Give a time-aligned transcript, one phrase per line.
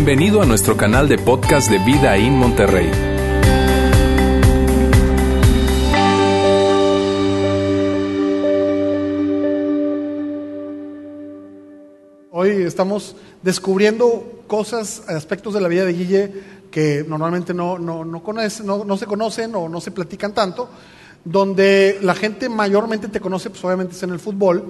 [0.00, 2.88] Bienvenido a nuestro canal de podcast de Vida en Monterrey.
[12.30, 16.32] Hoy estamos descubriendo cosas, aspectos de la vida de Guille
[16.70, 20.68] que normalmente no, no, no, se conocen o no se platican tanto,
[21.24, 24.62] donde la gente mayormente te conoce, pues obviamente es en el fútbol.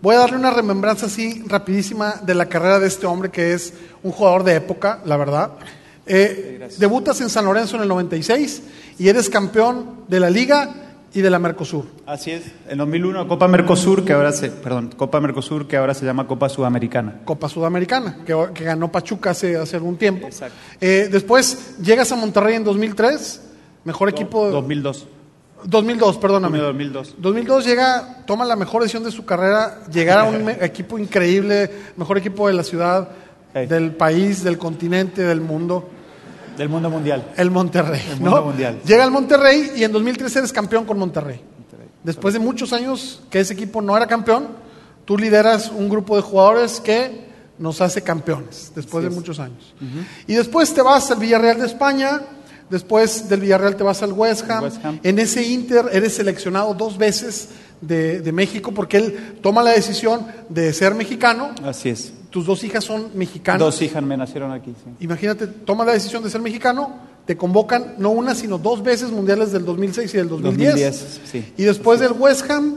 [0.00, 3.74] Voy a darle una remembranza así rapidísima de la carrera de este hombre que es
[4.04, 5.50] un jugador de época, la verdad.
[6.06, 8.62] Eh, debutas en San Lorenzo en el 96
[8.98, 10.72] y eres campeón de la Liga
[11.12, 11.86] y de la Mercosur.
[12.06, 12.44] Así es.
[12.68, 16.48] En 2001 Copa Mercosur, que ahora se, perdón, Copa Mercosur, que ahora se llama Copa
[16.48, 17.20] Sudamericana.
[17.24, 20.28] Copa Sudamericana, que, que ganó Pachuca hace, hace algún tiempo.
[20.28, 20.56] Exacto.
[20.80, 23.42] Eh, después llegas a Monterrey en 2003,
[23.84, 24.48] mejor equipo...
[24.48, 25.08] 2002.
[25.64, 26.58] 2002, perdóname.
[26.58, 27.14] 2002.
[27.18, 32.18] 2002 llega, toma la mejor decisión de su carrera, llegar a un equipo increíble, mejor
[32.18, 33.08] equipo de la ciudad,
[33.54, 33.66] Hey.
[33.66, 35.88] del país, del continente, del mundo,
[36.58, 37.32] Del mundo mundial.
[37.36, 38.02] el Monterrey.
[38.10, 38.42] El mundo ¿no?
[38.46, 38.78] mundial.
[38.84, 41.40] Llega al Monterrey y en 2003 eres campeón con Monterrey.
[42.04, 44.48] Después de muchos años que ese equipo no era campeón,
[45.06, 47.26] tú lideras un grupo de jugadores que
[47.58, 49.74] nos hace campeones, después de muchos años.
[50.26, 52.20] Y después te vas al Villarreal de España,
[52.70, 54.64] después del Villarreal te vas al West Ham.
[54.64, 55.00] West Ham.
[55.02, 57.48] En ese Inter eres seleccionado dos veces
[57.80, 61.50] de, de México porque él toma la decisión de ser mexicano.
[61.62, 62.12] Así es.
[62.30, 63.60] Tus dos hijas son mexicanas.
[63.60, 64.90] Dos hijas me nacieron aquí, sí.
[65.00, 69.50] Imagínate, toma la decisión de ser mexicano, te convocan no una, sino dos veces mundiales
[69.50, 70.70] del 2006 y del 2010.
[70.72, 71.52] 2010, sí.
[71.56, 72.76] Y después del West Ham,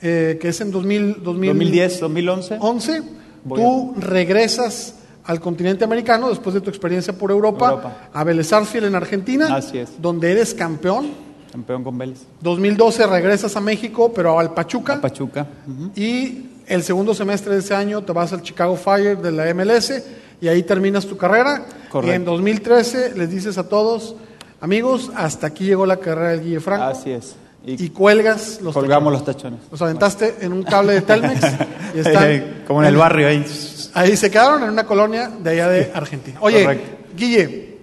[0.00, 2.56] eh, que es en 2000, 2000 2010, 2011.
[2.60, 3.02] 11,
[3.44, 7.96] Voy tú regresas al continente americano después de tu experiencia por Europa, Europa.
[8.12, 10.00] a Vélez Sarsfield en Argentina, Así es.
[10.00, 11.10] donde eres campeón.
[11.52, 12.20] Campeón con Vélez.
[12.40, 14.94] 2012 regresas a México, pero al Pachuca.
[14.94, 15.46] A Pachuca.
[15.94, 20.02] Y el segundo semestre de ese año te vas al Chicago Fire de la MLS
[20.40, 21.64] y ahí terminas tu carrera.
[21.90, 22.12] Correcto.
[22.12, 24.16] Y en 2013 les dices a todos,
[24.60, 26.84] amigos, hasta aquí llegó la carrera del Guille Franco.
[26.84, 27.36] Así es.
[27.64, 29.26] Y, Y cuelgas los colgamos tachones.
[29.26, 29.60] los tachones.
[29.70, 31.40] Los aventaste en un cable de Telmex
[31.94, 33.44] y están Ahí, como en el barrio ahí.
[33.94, 36.38] Ahí se quedaron en una colonia de allá de Argentina.
[36.40, 36.96] Oye, Correcto.
[37.16, 37.78] Guille,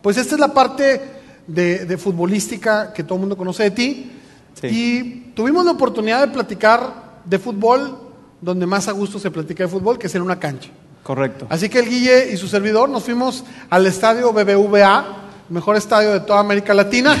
[0.00, 1.00] pues esta es la parte
[1.46, 4.12] de, de futbolística que todo el mundo conoce de ti.
[4.60, 4.66] Sí.
[4.66, 7.98] Y tuvimos la oportunidad de platicar de fútbol
[8.40, 10.68] donde más a gusto se platica de fútbol, que es en una cancha.
[11.02, 11.46] Correcto.
[11.48, 15.04] Así que el Guille y su servidor nos fuimos al estadio BBVA,
[15.52, 17.16] mejor estadio de toda América Latina.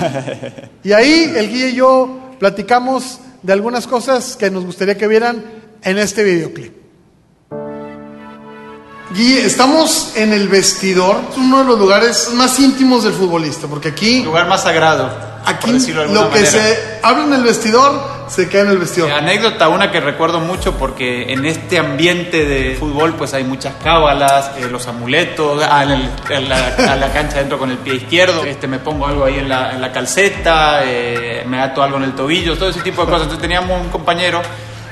[0.82, 5.44] y ahí el Guille y yo platicamos de algunas cosas que nos gustaría que vieran
[5.82, 6.81] en este videoclip.
[9.12, 13.88] Guille, estamos en el vestidor, es uno de los lugares más íntimos del futbolista, porque
[13.88, 15.10] aquí, Lugar más sagrado.
[15.44, 16.46] aquí de lo que manera.
[16.50, 19.10] se habla en el vestidor se queda en el vestidor.
[19.10, 23.74] Eh, Anécdota, una que recuerdo mucho porque en este ambiente de fútbol pues hay muchas
[23.84, 27.76] cábalas, eh, los amuletos, ah, en el- en la, a la cancha dentro con el
[27.78, 31.82] pie izquierdo, este, me pongo algo ahí en la, en la calceta, eh, me ato
[31.82, 33.22] algo en el tobillo, todo ese tipo de cosas.
[33.24, 34.40] Entonces teníamos un compañero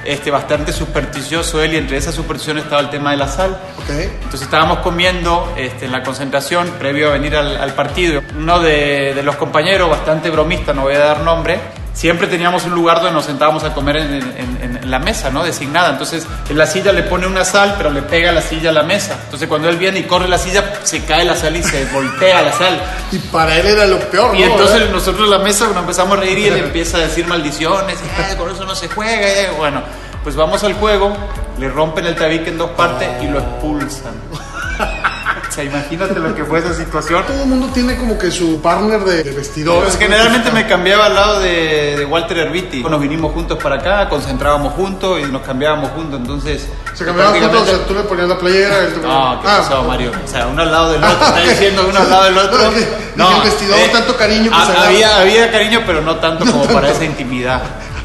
[0.05, 3.59] este, bastante supersticioso él y entre esas supersticiones estaba el tema de la sal.
[3.79, 3.91] Ok.
[3.91, 8.23] Entonces estábamos comiendo este, en la concentración previo a venir al, al partido.
[8.37, 11.61] Uno de, de los compañeros, bastante bromista, no voy a dar nombre,
[11.93, 15.43] siempre teníamos un lugar donde nos sentábamos a comer en, en- en la mesa, ¿no?
[15.45, 15.91] Designada.
[15.91, 18.83] Entonces en la silla le pone una sal, pero le pega la silla a la
[18.83, 19.17] mesa.
[19.25, 22.43] Entonces cuando él viene y corre la silla, se cae la sal y se voltea
[22.43, 22.81] la sal.
[23.13, 24.47] Y para él era lo peor, Y ¿no?
[24.53, 27.99] entonces nosotros en la mesa nos empezamos a reír y él empieza a decir maldiciones,
[27.99, 29.51] "Eh, con eso no se juega, eh".
[29.59, 29.83] bueno,
[30.25, 31.17] pues vamos al juego,
[31.59, 34.13] le rompen el tabique en dos partes y lo expulsan.
[35.61, 37.25] Sea, imagínate lo que fue esa situación.
[37.27, 39.83] Todo el mundo tiene como que su partner de, de vestidor.
[39.85, 42.83] Pues generalmente me cambiaba al lado de, de Walter Herbiti.
[42.83, 46.67] Nos vinimos juntos para acá, concentrábamos juntos y nos cambiamos juntos, entonces...
[46.95, 49.59] Se cambiaban juntos, o sea, tú le ponías la playera, él te No, ¿qué Ah,
[49.63, 50.13] pasó, Mario?
[50.25, 52.59] O sea, uno al lado del otro, está diciendo uno al lado del otro.
[53.17, 54.87] No, el vestidor, tanto cariño, agarra.
[54.87, 57.61] había, había cariño, pero no tanto como para esa intimidad.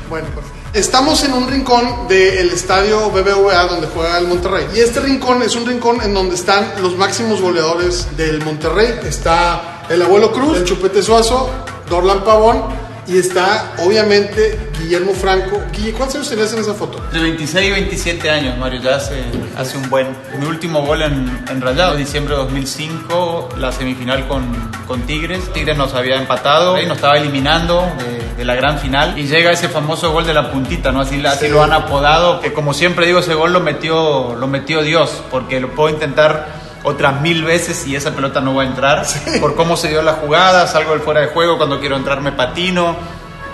[0.09, 0.45] Bueno, pues,
[0.75, 4.67] estamos en un rincón del estadio BBVA donde juega el Monterrey.
[4.75, 8.99] Y este rincón es un rincón en donde están los máximos goleadores del Monterrey.
[9.07, 11.49] Está el abuelo Cruz, el Chupete Suazo,
[11.89, 12.63] Dorlan Pavón
[13.07, 15.61] y está obviamente Guillermo Franco.
[15.71, 17.01] Guille, ¿cuántos años tenías en esa foto?
[17.13, 20.07] De 26 y 27 años, Mario, ya hace, un buen.
[20.39, 24.43] Mi último gol en, en diciembre de 2005, la semifinal con,
[24.87, 25.53] con Tigres.
[25.53, 29.17] Tigres nos había empatado y nos estaba eliminando de, de la gran final.
[29.17, 31.01] Y llega ese famoso gol de la puntita, ¿no?
[31.01, 32.41] Así, así lo han apodado.
[32.41, 36.65] Que como siempre digo, ese gol lo metió, lo metió Dios, porque lo puedo intentar
[36.85, 39.05] otras mil veces y esa pelota no va a entrar.
[39.41, 42.31] Por cómo se dio la jugada, salgo del fuera de juego, cuando quiero entrar me
[42.31, 42.95] patino.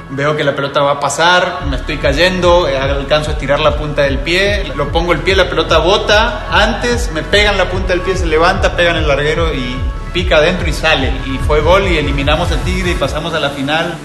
[0.09, 3.77] veo que la pelota va a pasar, me estoy cayendo, eh, alcanzo a estirar la
[3.77, 7.93] punta del pie, lo pongo el pie, la pelota bota, antes me pegan la punta
[7.93, 9.77] del pie, se levanta, pegan el larguero y
[10.13, 11.13] pica adentro y sale.
[11.25, 13.95] Y fue gol y eliminamos al Tigre y pasamos a la final.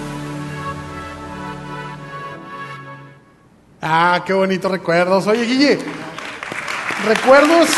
[3.81, 5.27] Ah, qué bonitos recuerdos.
[5.27, 5.77] Oye, Guille,
[7.05, 7.69] recuerdos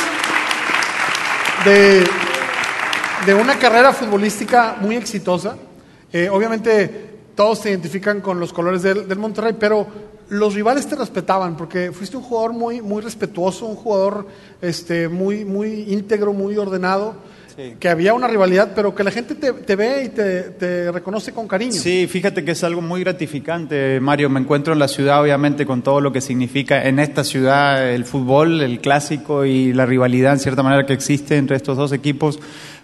[1.65, 2.05] de,
[3.25, 5.57] de una carrera futbolística muy exitosa.
[6.13, 9.87] Eh, obviamente todos te identifican con los colores del, del, Monterrey, pero
[10.29, 14.25] los rivales te respetaban porque fuiste un jugador muy, muy respetuoso, un jugador
[14.61, 17.15] este, muy, muy íntegro, muy ordenado.
[17.59, 17.75] Sí.
[17.77, 21.33] Que había una rivalidad, pero que la gente te, te ve y te, te, reconoce
[21.33, 21.73] con cariño.
[21.73, 24.29] Sí, fíjate que es algo muy gratificante, Mario.
[24.29, 28.05] Me encuentro en la ciudad, obviamente, con todo lo que significa en esta ciudad el
[28.05, 32.39] fútbol, el clásico y la rivalidad, en cierta manera, que existe entre estos dos equipos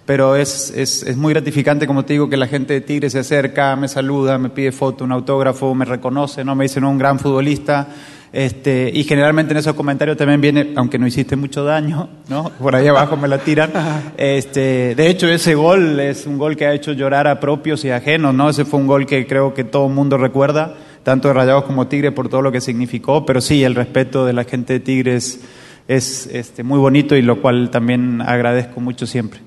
[0.05, 3.17] pero es, es, es, muy gratificante, como te digo, que la gente de Tigre se
[3.17, 6.53] acerca, me saluda, me pide foto, un autógrafo, me reconoce, ¿no?
[6.53, 7.87] me dicen un gran futbolista.
[8.31, 12.49] Este, y generalmente en esos comentarios también viene, aunque no hiciste mucho daño, ¿no?
[12.59, 13.71] por ahí abajo me la tiran.
[14.17, 17.91] Este, de hecho, ese gol es un gol que ha hecho llorar a propios y
[17.91, 18.33] ajenos.
[18.33, 18.49] ¿no?
[18.49, 21.87] Ese fue un gol que creo que todo el mundo recuerda, tanto de Rayados como
[21.87, 23.25] Tigre, por todo lo que significó.
[23.25, 25.41] Pero sí, el respeto de la gente de Tigre es,
[25.87, 29.39] es este, muy bonito y lo cual también agradezco mucho siempre.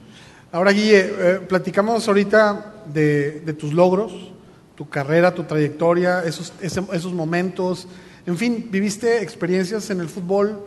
[0.53, 4.13] Ahora, Guille, eh, platicamos ahorita de, de, tus logros,
[4.77, 7.87] tu carrera, tu trayectoria, esos, esos momentos.
[8.29, 10.61] En fin, viviste experiencias en el fútbol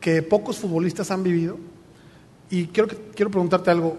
[0.00, 1.56] que pocos futbolistas han vivido.
[2.50, 3.96] Y quiero, quiero preguntarte algo.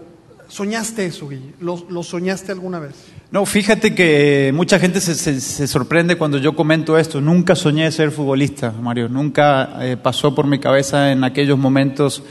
[0.48, 1.54] ¿Soñaste eso, Guille?
[1.58, 2.92] ¿Lo, ¿Lo, soñaste alguna vez?
[3.30, 7.22] No, fíjate que mucha gente se, se, se, sorprende cuando yo comento esto.
[7.22, 9.08] Nunca soñé ser futbolista, Mario.
[9.08, 12.22] Nunca eh, pasó por mi cabeza en aquellos momentos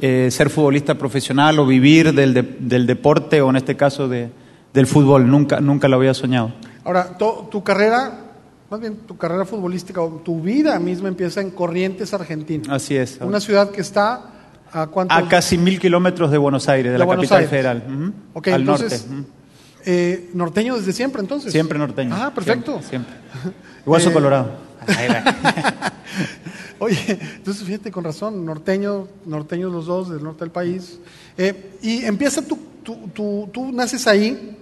[0.00, 4.32] eh, ser futbolista profesional o vivir del, de, del, deporte o en este caso de,
[4.74, 5.30] del fútbol.
[5.30, 6.52] Nunca, nunca lo había soñado.
[6.82, 8.29] Ahora, to, tu carrera,
[8.70, 12.72] más bien tu carrera futbolística o tu vida misma empieza en Corrientes, Argentina.
[12.74, 13.18] Así es.
[13.20, 14.22] Una ciudad que está
[14.72, 15.18] a cuántos?
[15.18, 17.50] A casi mil kilómetros de Buenos Aires, de, de la Buenos capital Aires.
[17.50, 17.84] federal.
[17.86, 18.12] Uh -huh.
[18.34, 19.12] okay, al entonces, norte.
[19.12, 19.82] Uh -huh.
[19.86, 21.50] eh, norteño desde siempre, entonces.
[21.50, 22.14] Siempre norteño.
[22.14, 22.80] Ah, perfecto.
[22.80, 23.12] Siempre.
[23.32, 23.54] siempre.
[23.84, 24.52] Hueso eh, colorado.
[26.78, 30.98] Oye, entonces fíjate con razón, norteño, norteños los dos, del norte del país.
[31.36, 34.56] Eh, y empieza tú, tú, tú, tú, naces ahí.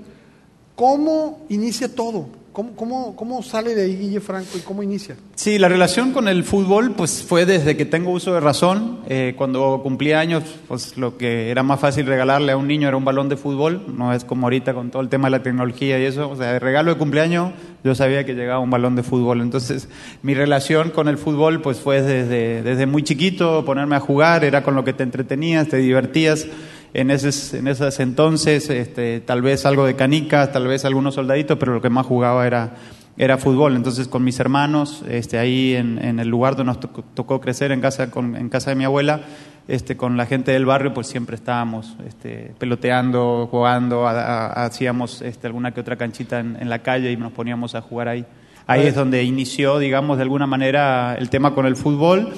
[0.74, 2.37] ¿Cómo inicia todo?
[2.58, 5.14] ¿Cómo, cómo, ¿Cómo sale de ahí Guille Franco y cómo inicia?
[5.36, 8.98] Sí, la relación con el fútbol pues fue desde que tengo uso de razón.
[9.08, 12.96] Eh, cuando cumplí años, pues lo que era más fácil regalarle a un niño era
[12.96, 13.84] un balón de fútbol.
[13.96, 16.28] No es como ahorita con todo el tema de la tecnología y eso.
[16.28, 17.52] O sea, de regalo de cumpleaños
[17.84, 19.40] yo sabía que llegaba un balón de fútbol.
[19.40, 19.88] Entonces,
[20.22, 24.64] mi relación con el fútbol pues fue desde, desde muy chiquito, ponerme a jugar, era
[24.64, 26.48] con lo que te entretenías, te divertías.
[26.94, 31.58] En esos, en esos entonces, este, tal vez algo de canicas, tal vez algunos soldaditos,
[31.58, 32.76] pero lo que más jugaba era,
[33.16, 33.76] era fútbol.
[33.76, 37.72] Entonces, con mis hermanos, este, ahí en, en el lugar donde nos tocó, tocó crecer,
[37.72, 39.20] en casa, con, en casa de mi abuela,
[39.66, 44.12] este, con la gente del barrio, pues siempre estábamos este, peloteando, jugando, a,
[44.46, 47.82] a, hacíamos este, alguna que otra canchita en, en, la calle y nos poníamos a
[47.82, 48.24] jugar ahí.
[48.66, 52.34] Ahí es donde inició, digamos, de alguna manera el tema con el fútbol.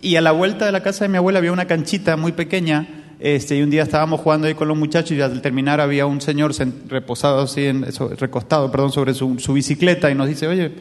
[0.00, 3.03] Y a la vuelta de la casa de mi abuela había una canchita muy pequeña.
[3.18, 6.20] Este, y un día estábamos jugando ahí con los muchachos y al terminar había un
[6.20, 6.52] señor
[6.88, 7.86] reposado así, en,
[8.18, 10.72] recostado, perdón, sobre su, su bicicleta y nos dice, oye,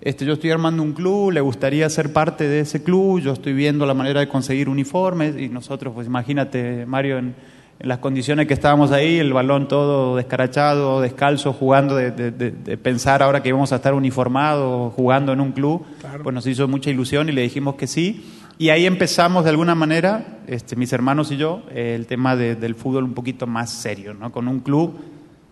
[0.00, 3.52] este, yo estoy armando un club, le gustaría ser parte de ese club, yo estoy
[3.52, 7.34] viendo la manera de conseguir uniformes y nosotros, pues imagínate, Mario, en,
[7.80, 12.50] en las condiciones que estábamos ahí, el balón todo descarachado, descalzo, jugando, de, de, de,
[12.50, 16.22] de, pensar ahora que íbamos a estar uniformados, jugando en un club, claro.
[16.22, 18.24] pues nos hizo mucha ilusión y le dijimos que sí.
[18.60, 23.04] Y ahí empezamos de alguna manera, este, mis hermanos y yo, el tema del fútbol
[23.04, 24.30] un poquito más serio, ¿no?
[24.32, 25.00] con un club,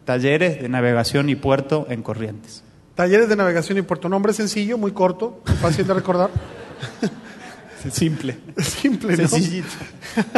[0.04, 2.62] talleres de navegación y puerto en Corrientes.
[2.94, 4.10] Talleres de navegación y puerto.
[4.10, 6.28] Nombre sencillo, muy corto, fácil de recordar.
[7.90, 8.40] Simple.
[8.58, 9.26] Simple, ¿no?
[9.26, 9.68] Sencillito.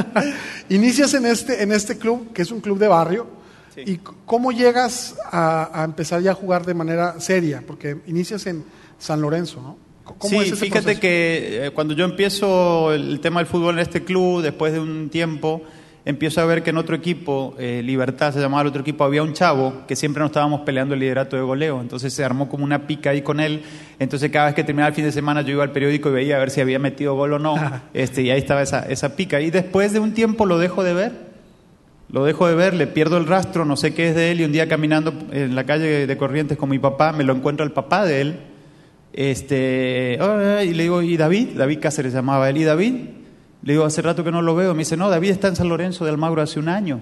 [0.68, 3.26] Inicias en este, en este club, que es un club de barrio.
[3.74, 3.82] Sí.
[3.84, 7.64] ¿Y cómo llegas a, a, empezar ya a jugar de manera seria?
[7.66, 8.62] Porque inicias en
[8.96, 9.89] San Lorenzo, ¿no?
[10.18, 11.00] ¿Cómo sí, es fíjate proceso?
[11.00, 15.08] que eh, cuando yo empiezo el tema del fútbol en este club, después de un
[15.08, 15.62] tiempo,
[16.04, 19.22] empiezo a ver que en otro equipo, eh, Libertad se llamaba el otro equipo, había
[19.22, 21.80] un chavo que siempre nos estábamos peleando el liderato de goleo.
[21.80, 23.62] Entonces se armó como una pica ahí con él.
[23.98, 26.36] Entonces cada vez que terminaba el fin de semana yo iba al periódico y veía
[26.36, 27.56] a ver si había metido gol o no.
[27.94, 29.40] este, y ahí estaba esa, esa pica.
[29.40, 31.30] Y después de un tiempo lo dejo de ver.
[32.08, 34.40] Lo dejo de ver, le pierdo el rastro, no sé qué es de él.
[34.40, 37.64] Y un día caminando en la calle de Corrientes con mi papá, me lo encuentro
[37.64, 38.36] al papá de él.
[39.12, 40.18] Este,
[40.64, 41.50] y le digo, ¿y David?
[41.56, 42.58] David Cáceres llamaba él.
[42.58, 42.94] ¿Y David?
[43.62, 44.74] Le digo, hace rato que no lo veo.
[44.74, 47.00] Me dice, no, David está en San Lorenzo de Almagro hace un año.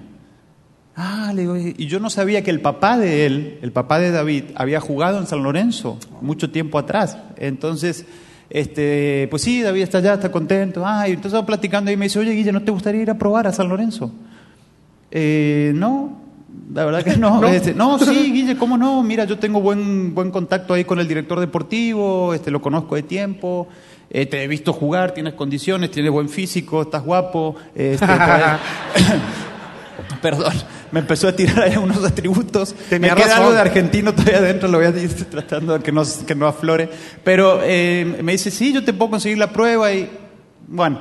[0.97, 4.11] Ah, le digo, y yo no sabía que el papá de él, el papá de
[4.11, 7.17] David, había jugado en San Lorenzo mucho tiempo atrás.
[7.37, 8.05] Entonces,
[8.51, 10.83] este, pues sí, David está allá, está contento.
[10.85, 13.19] Ah, y entonces estaba platicando y me dice, oye, Guille, ¿no te gustaría ir a
[13.19, 14.13] probar a San Lorenzo?
[15.11, 16.21] Eh, no,
[16.75, 17.41] la verdad que no.
[17.41, 17.49] ¿No?
[17.49, 19.03] Este, no, sí, Guille, ¿cómo no?
[19.03, 23.03] Mira, yo tengo buen, buen contacto ahí con el director deportivo, este, lo conozco de
[23.03, 23.69] tiempo,
[24.11, 27.57] eh, te he visto jugar, tienes condiciones, tienes buen físico, estás guapo.
[27.75, 28.07] Este,
[30.23, 30.53] Perdón,
[30.91, 32.75] me empezó a tirar ahí unos atributos.
[32.89, 33.43] Tenía me queda razón.
[33.43, 36.47] algo de argentino todavía adentro, lo voy a ir tratando de que no, que no
[36.47, 36.89] aflore.
[37.25, 40.11] Pero eh, me dice, sí, yo te puedo conseguir la prueba y,
[40.67, 41.01] bueno,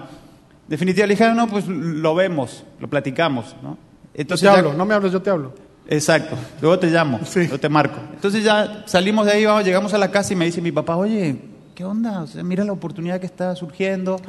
[0.68, 3.78] definitivamente le dije, "Ah, no, pues lo vemos, lo platicamos, ¿no?
[4.18, 5.54] Yo Entonces te ya- hablo, no me hables, yo te hablo.
[5.88, 7.42] Exacto, luego te llamo, Sí.
[7.42, 7.98] luego te marco.
[8.14, 10.98] Entonces ya salimos de ahí, vamos, llegamos a la casa y me dice mi papá,
[10.98, 11.38] oye,
[11.76, 12.24] ¿qué onda?
[12.24, 14.20] O sea, mira la oportunidad que está surgiendo.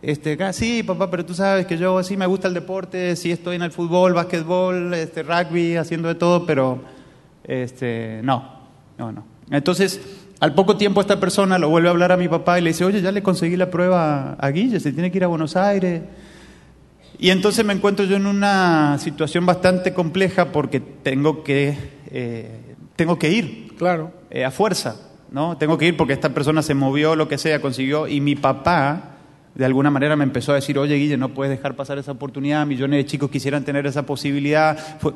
[0.00, 3.30] Este, acá, sí, papá, pero tú sabes que yo sí me gusta el deporte, sí
[3.30, 6.80] estoy en el fútbol, básquetbol, este, rugby, haciendo de todo, pero
[7.44, 8.60] este, no,
[8.98, 9.24] no, no.
[9.50, 10.00] Entonces,
[10.40, 12.84] al poco tiempo esta persona lo vuelve a hablar a mi papá y le dice,
[12.84, 16.02] oye, ya le conseguí la prueba a Guille, se tiene que ir a Buenos Aires.
[17.22, 21.78] Y entonces me encuentro yo en una situación bastante compleja porque tengo que,
[22.10, 24.10] eh, tengo que ir Claro.
[24.28, 24.96] eh, a fuerza,
[25.30, 25.56] ¿no?
[25.56, 29.10] Tengo que ir porque esta persona se movió, lo que sea, consiguió, y mi papá
[29.54, 32.66] de alguna manera me empezó a decir, oye Guille, no puedes dejar pasar esa oportunidad,
[32.66, 34.76] millones de chicos quisieran tener esa posibilidad.
[34.98, 35.12] Fue-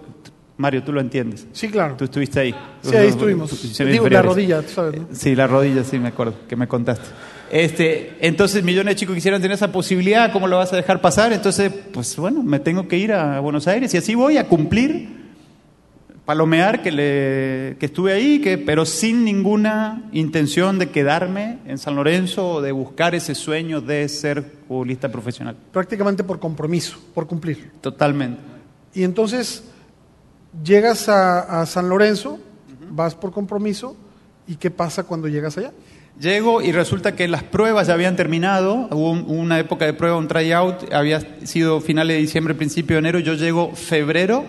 [0.58, 1.48] Mario, tú lo entiendes.
[1.52, 1.96] Sí, claro.
[1.96, 2.54] Tú estuviste ahí.
[2.82, 3.50] Sí, ahí estuvimos.
[3.78, 5.06] Digo, la rodilla, sabes, ¿no?
[5.10, 7.04] Sí, la rodilla, sí, me acuerdo, que me contaste.
[7.50, 11.32] Este, entonces, millones de chicos quisieran tener esa posibilidad, ¿cómo lo vas a dejar pasar?
[11.32, 15.16] Entonces, pues bueno, me tengo que ir a Buenos Aires y así voy a cumplir,
[16.24, 21.94] palomear que, le, que estuve ahí, que, pero sin ninguna intención de quedarme en San
[21.94, 25.56] Lorenzo o de buscar ese sueño de ser futbolista profesional.
[25.72, 27.70] Prácticamente por compromiso, por cumplir.
[27.80, 28.40] Totalmente.
[28.92, 29.62] Y entonces
[30.64, 32.40] llegas a, a San Lorenzo,
[32.90, 33.96] vas por compromiso,
[34.48, 35.72] ¿y qué pasa cuando llegas allá?
[36.20, 40.16] Llego y resulta que las pruebas ya habían terminado, hubo un- una época de prueba,
[40.16, 44.44] un tryout, había sido finales de diciembre, principio de enero, yo llego febrero,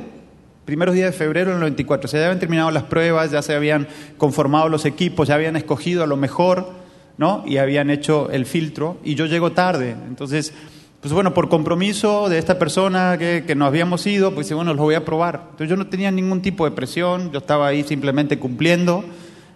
[0.63, 3.53] primeros días de febrero del 94, o sea, ya habían terminado las pruebas, ya se
[3.53, 6.69] habían conformado los equipos, ya habían escogido a lo mejor,
[7.17, 7.43] ¿no?
[7.45, 10.53] Y habían hecho el filtro, y yo llego tarde, entonces,
[11.01, 14.81] pues bueno, por compromiso de esta persona que, que nos habíamos ido, pues bueno, los
[14.81, 15.41] voy a probar.
[15.51, 19.03] Entonces yo no tenía ningún tipo de presión, yo estaba ahí simplemente cumpliendo,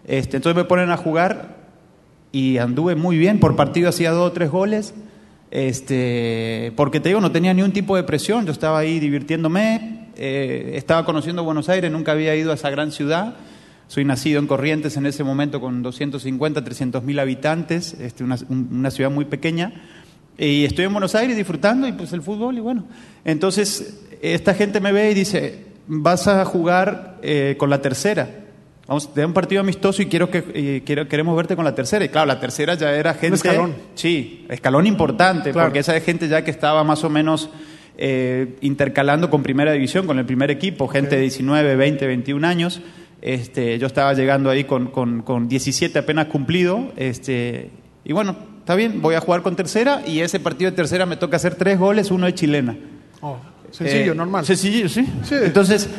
[0.06, 1.61] este, entonces me ponen a jugar
[2.32, 4.94] y anduve muy bien, por partido hacía dos o tres goles,
[5.52, 10.08] este, porque te digo, no tenía ni un tipo de presión, yo estaba ahí divirtiéndome,
[10.16, 13.36] eh, estaba conociendo Buenos Aires, nunca había ido a esa gran ciudad,
[13.88, 18.70] soy nacido en Corrientes en ese momento con 250, 300 mil habitantes, este, una, un-
[18.72, 19.74] una ciudad muy pequeña,
[20.38, 22.86] y estoy en Buenos Aires disfrutando y pues el fútbol y bueno,
[23.26, 28.41] entonces esta gente me ve y dice, vas a jugar eh, con la tercera.
[28.92, 32.04] Vamos, da un partido amistoso y quiero que eh, quiero, queremos verte con la tercera.
[32.04, 33.36] Y claro, la tercera ya era gente.
[33.36, 33.74] escalón.
[33.96, 35.70] Sí, escalón importante, Claro.
[35.70, 37.50] porque esa es gente ya que estaba más o menos
[37.98, 42.82] eh, intercalando con primera división, con el primer equipo, gente de 19, 20, 21 años.
[43.22, 46.92] Este, yo estaba llegando ahí con, con, con 17 apenas cumplido.
[46.98, 47.70] Este,
[48.04, 51.16] y bueno, está bien, voy a jugar con tercera y ese partido de tercera me
[51.16, 52.76] toca hacer tres goles, uno de chilena.
[53.22, 53.38] Oh,
[53.72, 54.44] sencillo, Eh, normal.
[54.46, 55.06] Sencillo, sí.
[55.24, 55.36] Sí.
[55.42, 55.90] Entonces,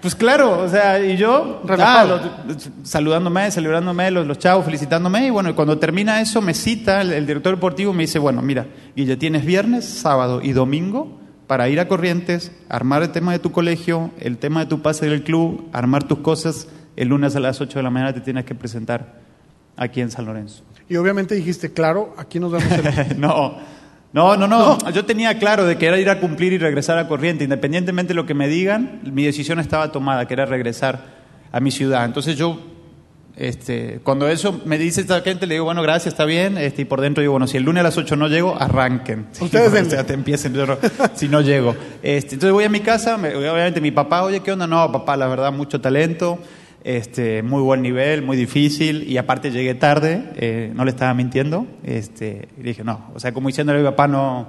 [0.00, 2.20] pues claro, o sea, y yo Relajado.
[2.22, 6.54] ah, lo- saludándome, celebrándome, los, los chavos felicitándome, y bueno, y cuando termina eso me
[6.54, 10.52] cita el, el director deportivo y me dice, bueno, mira, Guille, tienes viernes, sábado y
[10.52, 14.80] domingo para ir a Corrientes, armar el tema de tu colegio, el tema de tu
[14.80, 18.20] pase del club, armar tus cosas, el lunes a las 8 de la mañana te
[18.20, 19.20] tienes que presentar
[19.76, 20.62] aquí en San Lorenzo.
[20.88, 23.20] Y obviamente dijiste, claro, aquí nos vemos el...
[23.20, 23.56] no,
[24.12, 27.08] no, no, no, Yo tenía claro de que era ir a cumplir y regresar a
[27.08, 27.44] Corriente.
[27.44, 31.04] Independientemente de lo que me digan, mi decisión estaba tomada, que era regresar
[31.50, 32.04] a mi ciudad.
[32.04, 32.58] Entonces yo,
[33.36, 36.58] este, cuando eso me dice esta gente, le digo, bueno, gracias, está bien.
[36.58, 39.26] Este, y por dentro digo, bueno, si el lunes a las 8 no llego, arranquen.
[39.40, 40.78] Ustedes o sea, te empiecen, yo
[41.14, 41.74] si no llego.
[42.02, 44.66] Este, entonces voy a mi casa, me- obviamente mi papá, oye, ¿qué onda?
[44.66, 46.38] No, papá, la verdad, mucho talento.
[46.84, 51.66] Este, muy buen nivel, muy difícil, y aparte llegué tarde, eh, no le estaba mintiendo,
[51.84, 54.48] este, y dije, no, o sea, como diciéndole a mi papá, no,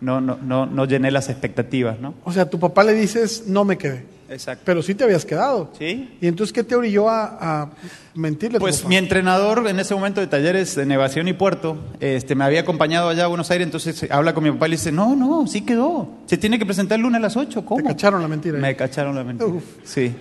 [0.00, 2.14] no, no, no, no llené las expectativas, ¿no?
[2.24, 4.18] O sea, tu papá le dices, no me quedé.
[4.30, 4.62] Exacto.
[4.66, 5.70] Pero sí te habías quedado.
[5.78, 6.16] ¿Sí?
[6.20, 7.70] ¿Y entonces qué te orilló a, a
[8.14, 12.44] mentirle Pues mi entrenador en ese momento de talleres de Nevación y Puerto, este, me
[12.44, 14.92] había acompañado allá a Buenos Aires, entonces eh, habla con mi papá y le dice,
[14.92, 17.82] no, no, sí quedó, se tiene que presentar el lunes a las 8, ¿cómo?
[17.82, 18.58] Te cacharon la mentira.
[18.58, 19.48] Me cacharon la mentira.
[19.48, 19.64] Uf.
[19.84, 20.12] Sí.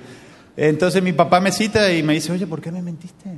[0.57, 3.29] Entonces mi papá me cita y me dice, oye, ¿por qué me mentiste?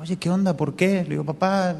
[0.00, 0.56] Oye, ¿qué onda?
[0.56, 1.02] ¿Por qué?
[1.02, 1.74] Le digo, papá,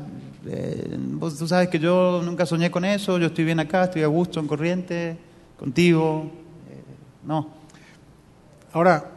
[0.44, 4.02] eh, vos tú sabes que yo nunca soñé con eso, yo estoy bien acá, estoy
[4.02, 5.16] a gusto en Corriente,
[5.56, 6.32] contigo.
[6.68, 6.82] Eh,
[7.24, 7.48] no.
[8.72, 9.08] Ahora,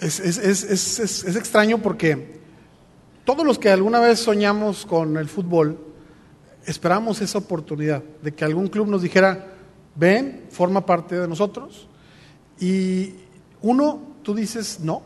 [0.00, 2.40] es, es, es, es, extraño porque
[3.24, 5.78] todos los que alguna vez soñamos con el fútbol,
[6.66, 9.52] esperamos esa oportunidad de que algún club nos dijera,
[9.94, 11.88] ven, forma parte de nosotros.
[12.58, 13.14] Y
[13.62, 15.02] uno, tú dices no.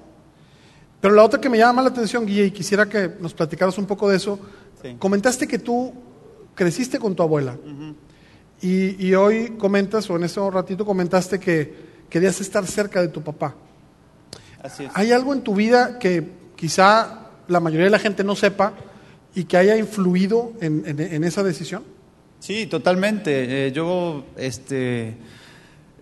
[1.02, 3.84] Pero la otra que me llama la atención, Guille, y quisiera que nos platicaras un
[3.87, 4.38] poco de eso,
[4.82, 4.96] Sí.
[4.98, 5.92] comentaste que tú
[6.54, 7.56] creciste con tu abuela.
[8.60, 11.72] y, y hoy comentas, o en ese ratito comentaste que
[12.10, 13.54] querías estar cerca de tu papá.
[14.62, 14.90] Así es.
[14.94, 18.72] ¿Hay algo en tu vida que quizá la mayoría de la gente no sepa
[19.34, 21.84] y que haya influido en, en- en esa decisión?
[22.40, 23.66] Sí, totalmente.
[23.68, 25.16] Eh, yo este,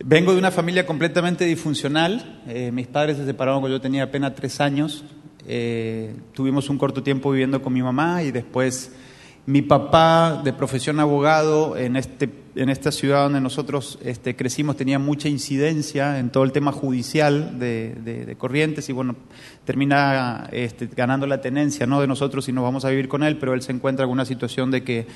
[0.04, 2.42] vengo de una familia completamente disfuncional.
[2.48, 5.04] Eh, mis padres se separaron cuando yo tenía apenas tres años.
[5.46, 8.92] Eh, tuvimos un corto tiempo viviendo con mi mamá y después
[9.46, 14.98] mi papá, de profesión abogado, en, este, en esta ciudad donde nosotros este, crecimos, tenía
[14.98, 19.14] mucha incidencia en todo el tema judicial de, de- Corrientes y bueno,
[19.64, 22.00] termina este, ganando la tenencia ¿no?
[22.00, 24.24] de nosotros y nos vamos a vivir con él, pero él se encuentra con una
[24.24, 25.06] situación de que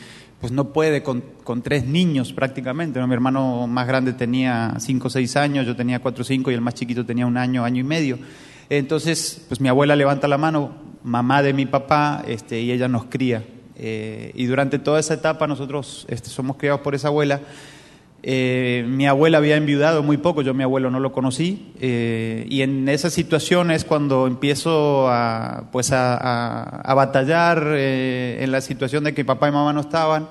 [0.40, 1.22] pues no puede con,
[1.62, 3.04] tres niños prácticamente.
[3.04, 6.54] Mi hermano más grande tenía cinco o seis años, yo tenía cuatro o cinco y
[6.54, 8.18] el más chiquito tenía un año, año y medio.
[8.70, 13.04] Entonces, pues mi abuela levanta la mano, mamá de mi papá, este, y ella nos
[13.06, 13.44] cría.
[13.82, 17.40] Eh, y durante toda esa etapa nosotros este, somos criados por esa abuela.
[18.22, 22.60] Eh, mi abuela había enviudado muy poco, yo mi abuelo no lo conocí, eh, y
[22.60, 26.16] en esa situación es cuando empiezo a, pues a,
[26.82, 30.28] a- batallar en la situación de que papá y mamá no estaban.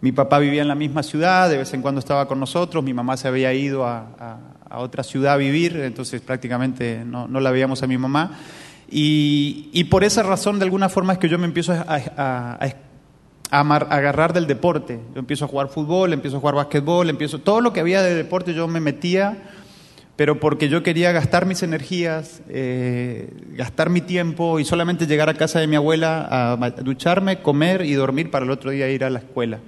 [0.00, 2.94] Mi papá vivía en la misma ciudad, de vez en cuando estaba con nosotros, mi
[2.94, 4.38] mamá se había ido a, a-
[4.70, 8.38] a otra ciudad a vivir, entonces prácticamente no, no la veíamos a mi mamá.
[8.90, 12.58] Y, y por esa razón, de alguna forma, es que yo me empiezo a,
[13.50, 15.00] agarrar del deporte.
[15.14, 18.14] Yo empiezo a jugar fútbol, empiezo a jugar básquetbol, empiezo todo lo que había de
[18.14, 19.36] deporte yo me metía,
[20.16, 25.34] pero porque yo quería gastar mis energías, eh, gastar mi tiempo y solamente llegar a
[25.34, 29.10] casa de mi abuela a ducharme, comer y dormir para el otro día ir a
[29.10, 29.60] la escuela.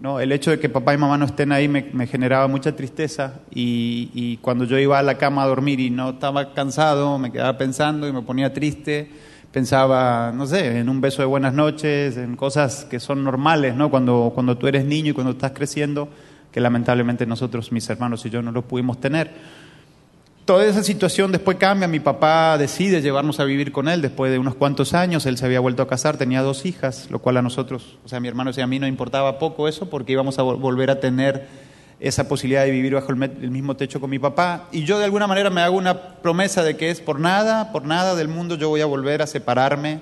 [0.00, 0.20] ¿No?
[0.20, 4.10] El hecho de que papá y mamá no estén ahí me, generaba mucha tristeza y,
[4.14, 7.56] y cuando yo iba a la cama a dormir y no estaba cansado, me quedaba
[7.58, 9.10] pensando y me ponía triste
[9.52, 13.90] pensaba, no sé, en un beso de buenas noches, en cosas que son normales, ¿no?
[13.90, 16.08] Cuando, cuando tú eres niño y cuando estás creciendo,
[16.52, 19.30] que lamentablemente nosotros, mis hermanos y yo, no lo pudimos tener.
[20.50, 24.38] Toda esa situación después cambia, mi papá decide llevarnos a vivir con él después de
[24.40, 27.42] unos cuantos años, él se había vuelto a casar, tenía dos hijas, lo cual a
[27.42, 30.40] nosotros, o sea, a mi hermano y a mí no importaba poco eso porque íbamos
[30.40, 31.46] a vol- volver a tener
[32.00, 34.66] esa posibilidad de vivir bajo el, el mismo techo con mi papá.
[34.72, 37.84] Y yo de alguna manera me hago una promesa de que es por nada, por
[37.84, 40.00] nada del mundo yo voy a volver a separarme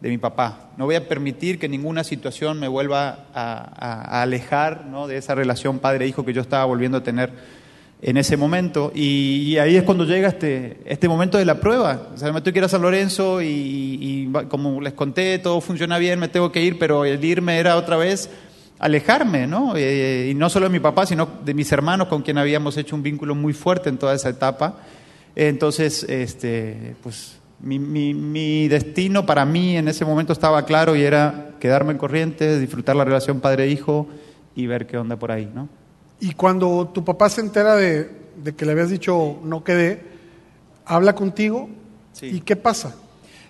[0.00, 0.70] de mi papá.
[0.78, 5.06] No voy a permitir que ninguna situación me vuelva a, a- a alejar ¿no?
[5.06, 7.60] de esa relación padre-hijo que yo estaba volviendo a tener
[8.02, 8.90] en ese momento.
[8.94, 12.08] Y, y ahí es cuando llega este, este momento de la prueba.
[12.14, 13.46] O sea, me tengo que ir a San Lorenzo y,
[14.00, 17.58] y va- como les conté, todo funciona bien, me tengo que ir, pero el irme
[17.58, 18.28] era otra vez
[18.80, 19.74] alejarme, ¿no?
[19.76, 22.96] Eh, y no solo de mi papá, sino de mis hermanos con quien habíamos hecho
[22.96, 24.78] un vínculo muy fuerte en toda esa etapa.
[25.36, 31.02] Entonces, este, pues mi, mi- mi destino para mí en ese momento estaba claro y
[31.02, 34.08] era quedarme en Corrientes, disfrutar la relación padre-hijo
[34.56, 35.68] y ver qué onda por ahí, ¿no?
[36.22, 40.02] Y cuando tu papá se entera de, de que le habías dicho no quedé,
[40.86, 41.68] habla contigo
[42.12, 42.26] Sí.
[42.26, 42.94] y ¿qué pasa?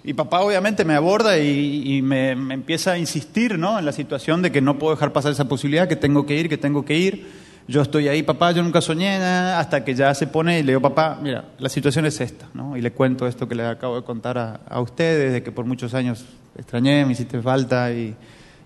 [0.04, 3.78] Y papá obviamente me aborda y, y me, me empieza a insistir ¿no?
[3.78, 6.48] en la situación de que no puedo dejar pasar esa posibilidad, que tengo que ir,
[6.48, 7.26] que tengo que ir.
[7.68, 10.72] Yo estoy ahí, papá, yo nunca soñé nada, hasta que ya se pone y le
[10.72, 12.76] digo, papá, mira, la situación es esta, ¿no?
[12.76, 15.64] Y le cuento esto que le acabo de contar a, a ustedes, de que por
[15.66, 16.24] muchos años
[16.56, 18.16] extrañé, me hiciste falta y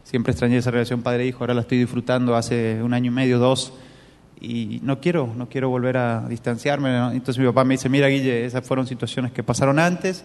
[0.05, 3.75] siempre extrañé esa relación padre-hijo, ahora la estoy disfrutando hace un año y medio, dos,
[4.41, 6.91] y no quiero, no quiero volver a distanciarme.
[6.91, 7.11] ¿no?
[7.11, 10.25] Entonces mi papá me dice, mira Guille, esas fueron situaciones que pasaron antes,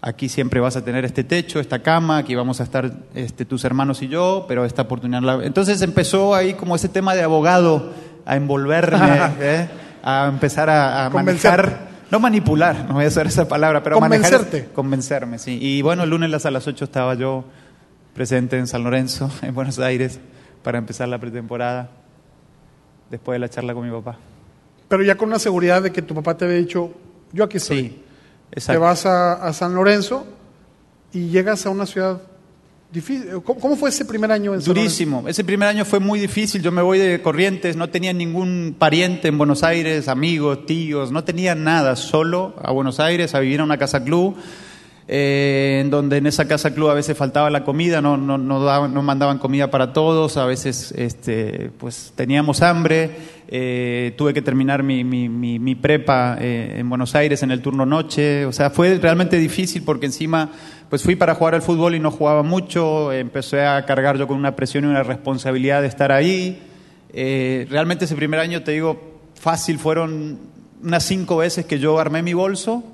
[0.00, 3.64] aquí siempre vas a tener este techo, esta cama, aquí vamos a estar este, tus
[3.64, 5.22] hermanos y yo, pero esta oportunidad...
[5.22, 5.44] la-".
[5.44, 7.92] Entonces empezó ahí como ese tema de abogado
[8.24, 8.98] a envolverme,
[9.40, 9.68] ¿eh?
[10.02, 11.92] a empezar a, a manejar...
[12.12, 14.32] No manipular, no voy a usar esa palabra, pero manejar...
[14.32, 14.70] Convencerte.
[14.74, 15.58] Convencerme, sí.
[15.58, 17.46] Y bueno, el lunes a las 8 estaba yo
[18.12, 20.20] presente en San Lorenzo, en Buenos Aires,
[20.62, 21.88] para empezar la pretemporada,
[23.12, 24.18] después de la charla con mi papá.
[24.88, 26.90] Pero ya con la seguridad de que tu papá te había dicho,
[27.32, 27.78] yo aquí estoy.
[27.82, 28.02] Sí,
[28.50, 28.80] Te exacto.
[28.80, 30.26] vas a, a San Lorenzo
[31.12, 32.20] y llegas a una ciudad
[32.90, 33.42] difícil.
[33.44, 34.80] ¿Cómo, cómo fue ese primer año en San Lorenzo?
[34.80, 35.28] Durísimo.
[35.28, 36.62] Ese primer año fue muy difícil.
[36.62, 41.22] Yo me voy de Corrientes, no tenía ningún pariente en Buenos Aires, amigos, tíos, no
[41.22, 41.96] tenía nada.
[41.96, 44.36] Solo a Buenos Aires, a vivir a una casa club.
[45.08, 48.64] Eh, en donde en esa casa club a veces faltaba la comida, no, no, no,
[48.64, 53.10] daban- no mandaban comida para todos, a veces este, pues teníamos hambre,
[53.48, 58.46] eh, tuve que terminar mi, mi, prepa eh, en Buenos Aires en el turno noche,
[58.46, 60.50] o sea, fue realmente difícil porque encima
[60.88, 64.36] pues fui para jugar al fútbol y no jugaba mucho, empecé a cargar yo con
[64.36, 66.62] una presión y una responsabilidad de estar ahí.
[67.14, 70.38] Eh, realmente ese primer año, te digo, fácil, fueron
[70.82, 72.84] unas cinco veces que yo armé mi bolso,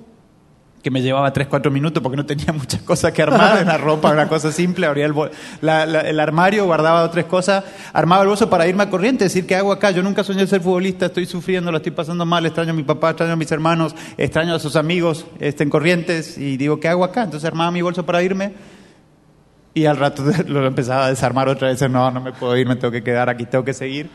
[0.83, 4.13] que me llevaba 3, 4 minutos porque no tenía muchas cosas que armar, la ropa,
[4.13, 5.15] una cosa simple, abría el,
[5.61, 9.25] la- la- el armario, guardaba dos, tres cosas, armaba el bolso para irme a corriente,
[9.25, 9.91] decir, ¿qué hago acá?
[9.91, 13.11] Yo nunca soñé ser futbolista, estoy sufriendo, la estoy pasando mal, extraño a mi papá,
[13.11, 17.05] extraño a mis hermanos, extraño a sus amigos este, en corrientes, y digo, ¿qué hago
[17.05, 17.25] acá?
[17.25, 18.53] Entonces armaba mi bolso para irme,
[19.75, 22.77] y al rato lo empezaba a desarmar otra vez, no, no me puedo ir, me
[22.77, 24.09] tengo que quedar aquí, tengo que seguir.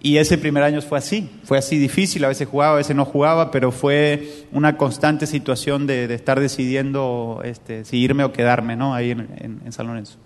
[0.00, 3.04] Y ese primer año fue así, fue así difícil, a veces jugaba, a veces no
[3.04, 8.76] jugaba, pero fue una constante situación de, de estar decidiendo este, si irme o quedarme
[8.76, 8.94] ¿no?
[8.94, 10.18] ahí en, en- en San Lorenzo.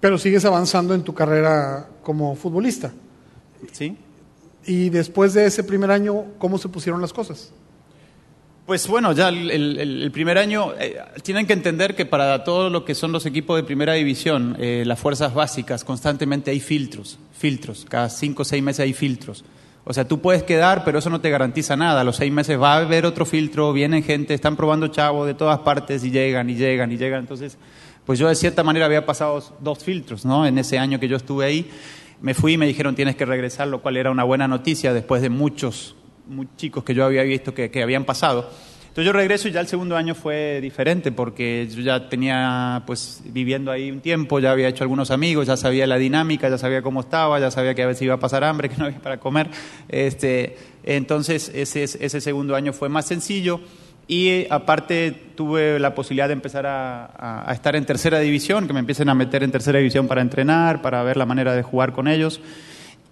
[0.00, 2.92] Pero sigues avanzando en tu carrera como futbolista.
[3.72, 3.96] ¿Sí?
[4.66, 7.52] Y después de ese primer año, ¿cómo se pusieron las cosas?
[8.66, 12.94] Pues bueno, ya el, primer año, eh, tienen que entender que para todo lo que
[12.94, 18.08] son los equipos de primera división, eh, las fuerzas básicas, constantemente hay filtros, filtros, cada
[18.08, 19.44] cinco o seis meses hay filtros.
[19.84, 22.02] O sea, tú puedes quedar, pero eso no te garantiza nada.
[22.02, 25.34] A los seis meses va a haber otro filtro, vienen gente, están probando chavos de
[25.34, 27.18] todas partes y llegan y llegan y llegan.
[27.18, 27.58] Entonces,
[28.06, 30.46] pues yo de cierta manera había pasado dos filtros, ¿no?
[30.46, 31.68] En ese año que yo estuve ahí.
[32.20, 35.20] Me fui y me dijeron tienes que regresar, lo cual era una buena noticia después
[35.20, 38.50] de muchos, muy chicos que yo había visto que, que habían pasado.
[38.92, 43.22] Entonces yo regreso y ya el segundo año fue diferente porque yo ya tenía pues
[43.24, 46.82] viviendo ahí un tiempo, ya había hecho algunos amigos, ya sabía la dinámica, ya sabía
[46.82, 49.18] cómo estaba, ya sabía que a veces iba a pasar hambre, que no había para
[49.18, 49.48] comer.
[49.88, 53.60] Este, entonces ese, ese segundo año fue más sencillo
[54.06, 58.80] y eh, aparte tuve la posibilidad de empezar a, estar en tercera división, que me
[58.80, 62.08] empiecen a meter en tercera división para entrenar, para ver la manera de jugar con
[62.08, 62.40] ellos.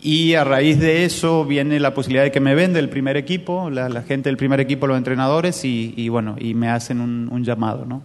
[0.02, 3.68] Y a raíz de eso viene la posibilidad de que me vende el primer equipo,
[3.68, 7.28] la, la gente del primer equipo, los entrenadores, y, y bueno, y me hacen un,
[7.30, 8.02] un llamado, ¿no?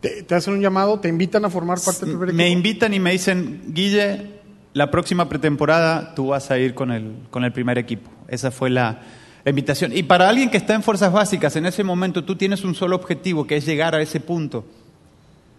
[0.00, 2.58] Te, te hacen un llamado, te invitan a formar parte del primer Me equipo.
[2.58, 4.30] invitan y me dicen, Guille,
[4.74, 8.10] la próxima pretemporada tú vas a ir con el, con el primer equipo.
[8.28, 9.00] Esa fue la,
[9.44, 9.90] la invitación.
[9.96, 12.94] Y para alguien que está en fuerzas básicas, en ese momento tú tienes un solo
[12.96, 14.66] objetivo, que es llegar a ese punto.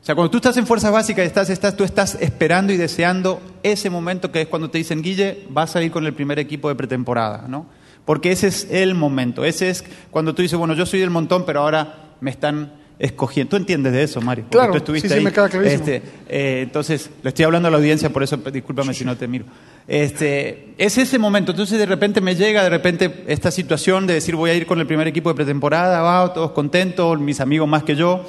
[0.06, 3.42] O sea, cuando tú estás en fuerzas básicas, estás, estás, tú estás esperando y deseando
[3.64, 6.70] ese momento que es cuando te dicen, Guille, vas a ir con el primer equipo
[6.70, 7.66] de pretemporada, ¿no?
[8.06, 9.44] Porque ese es el momento.
[9.44, 13.50] Ese es cuando tú dices, bueno, yo soy del montón, pero ahora me están escogiendo.
[13.50, 14.44] ¿Tú entiendes de eso, Mario?
[14.44, 15.24] Porque Claro, tú estuviste sí, sí, ahí.
[15.26, 15.80] me queda clarísimo.
[15.84, 19.28] Este, eh, entonces, le estoy hablando a la audiencia, por eso discúlpame si no te
[19.28, 19.46] miro.
[19.88, 24.36] Este, es ese momento, entonces de repente me llega de repente esta situación de decir
[24.36, 27.82] voy a ir con el primer equipo de pretemporada, va, todos contentos, mis amigos más
[27.82, 28.24] que yo.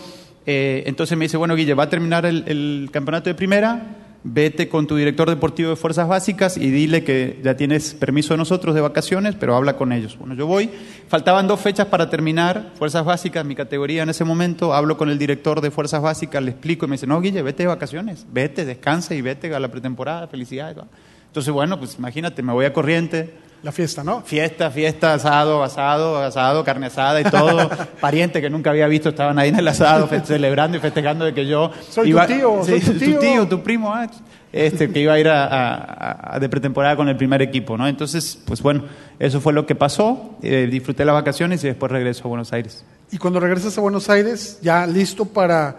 [0.47, 4.69] Eh, entonces me dice, bueno Guille, va a terminar el, el campeonato de primera, vete
[4.69, 8.75] con tu director deportivo de Fuerzas Básicas y dile que ya tienes permiso de nosotros
[8.75, 10.17] de vacaciones, pero habla con ellos.
[10.19, 10.71] Bueno, yo voy,
[11.09, 15.19] faltaban dos fechas para terminar Fuerzas Básicas, mi categoría en ese momento, hablo con el
[15.19, 18.65] director de Fuerzas Básicas, le explico y me dice, no Guille, vete de vacaciones, vete,
[18.65, 20.79] descansa y vete a la pretemporada, felicidades.
[20.79, 20.87] va".
[21.27, 24.21] Entonces, bueno, pues imagínate, me voy a corriente, La fiesta, ¿no?
[24.23, 27.69] Fiesta, fiesta, asado, asado, asado, carne asada y todo.
[28.01, 31.47] Pariente que nunca había visto estaban ahí en el asado celebrando y festejando de que
[31.47, 33.15] yo Soy tu tío, soy tu tío.
[33.15, 34.07] tu tío, tu primo, ah,
[34.53, 37.89] este, que iba a ir a, a- a- de pretemporada con el primer equipo, ¿no?
[37.89, 38.85] Entonces, pues bueno,
[39.19, 40.37] eso fue lo que pasó.
[40.43, 42.85] Eh, disfruté las vacaciones y después regreso a Buenos Aires.
[43.11, 45.77] Y cuando regresas a Buenos Aires, ya listo para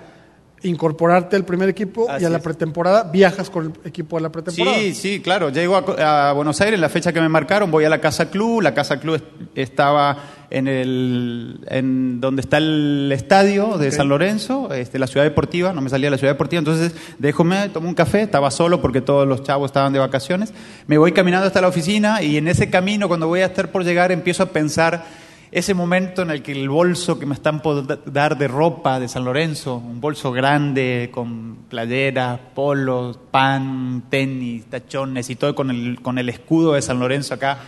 [0.63, 4.31] incorporarte al primer equipo Así y a la pretemporada, viajas con el equipo de la
[4.31, 4.77] pretemporada.
[4.77, 5.49] Sí, sí, claro.
[5.49, 8.61] Llego a, a Buenos Aires, la fecha que me marcaron, voy a la Casa Club.
[8.61, 10.17] La Casa Club est- estaba
[10.49, 13.91] en el en donde está el estadio de.
[13.91, 17.69] San Lorenzo, este, la ciudad deportiva, no me salía de la ciudad deportiva, entonces déjome,
[17.69, 20.53] tomo un café, estaba solo porque todos los chavos estaban de vacaciones.
[20.87, 23.83] Me voy caminando hasta la oficina y en ese camino, cuando voy a estar por
[23.83, 25.05] llegar, empiezo a pensar
[25.51, 28.99] ese momento en el que el bolso que me están por da- dar de ropa
[28.99, 35.69] de San Lorenzo, un bolso grande con playeras, polos, pan, tenis, tachones y todo con
[35.71, 37.59] el, con el escudo de San Lorenzo acá.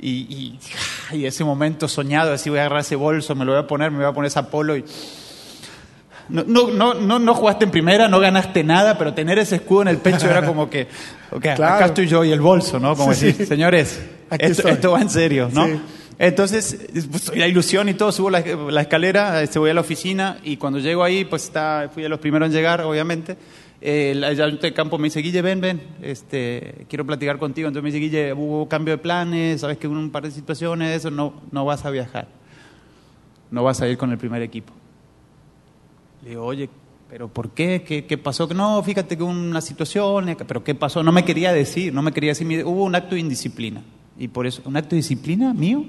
[0.00, 0.58] Y,
[1.12, 3.66] y, y ese momento soñado, así voy a agarrar ese bolso, me lo voy a
[3.66, 4.84] poner, me voy a poner ese polo y...
[6.28, 9.82] No, no, no, no, no jugaste en primera, no ganaste nada, pero tener ese escudo
[9.82, 10.86] en el pecho era como que,
[11.30, 11.64] ok, Claro.
[11.76, 12.94] acá estoy yo y el bolso, ¿no?
[12.96, 13.46] Como Sí, decir, sí.
[13.46, 13.98] señores,
[14.38, 15.64] esto, esto va en serio, ¿no?
[15.66, 15.80] Sí.
[16.18, 20.38] Entonces, pues, la ilusión y todo, subo la, la escalera, este, voy a la oficina
[20.42, 23.36] y cuando llego ahí, pues está, fui de los primeros en llegar, obviamente.
[23.80, 27.68] Eh, el ayudante de campo me dice, Guille, ven, ven, este, quiero platicar contigo.
[27.68, 30.96] Entonces me dice, Guille, hubo cambio de planes, sabes que hubo un par de situaciones,
[30.96, 32.26] eso, no, no vas a viajar.
[33.52, 34.72] No vas a ir con el primer equipo.
[36.24, 36.68] Le digo, oye,
[37.08, 37.84] ¿pero por qué?
[37.86, 38.48] ¿Qué, qué pasó?
[38.48, 41.04] No, fíjate que una situación, ¿pero qué pasó?
[41.04, 42.64] No me quería decir, no me quería decir.
[42.64, 43.82] Hubo un acto de indisciplina.
[44.18, 45.84] Y por eso, ¿un acto de disciplina mío?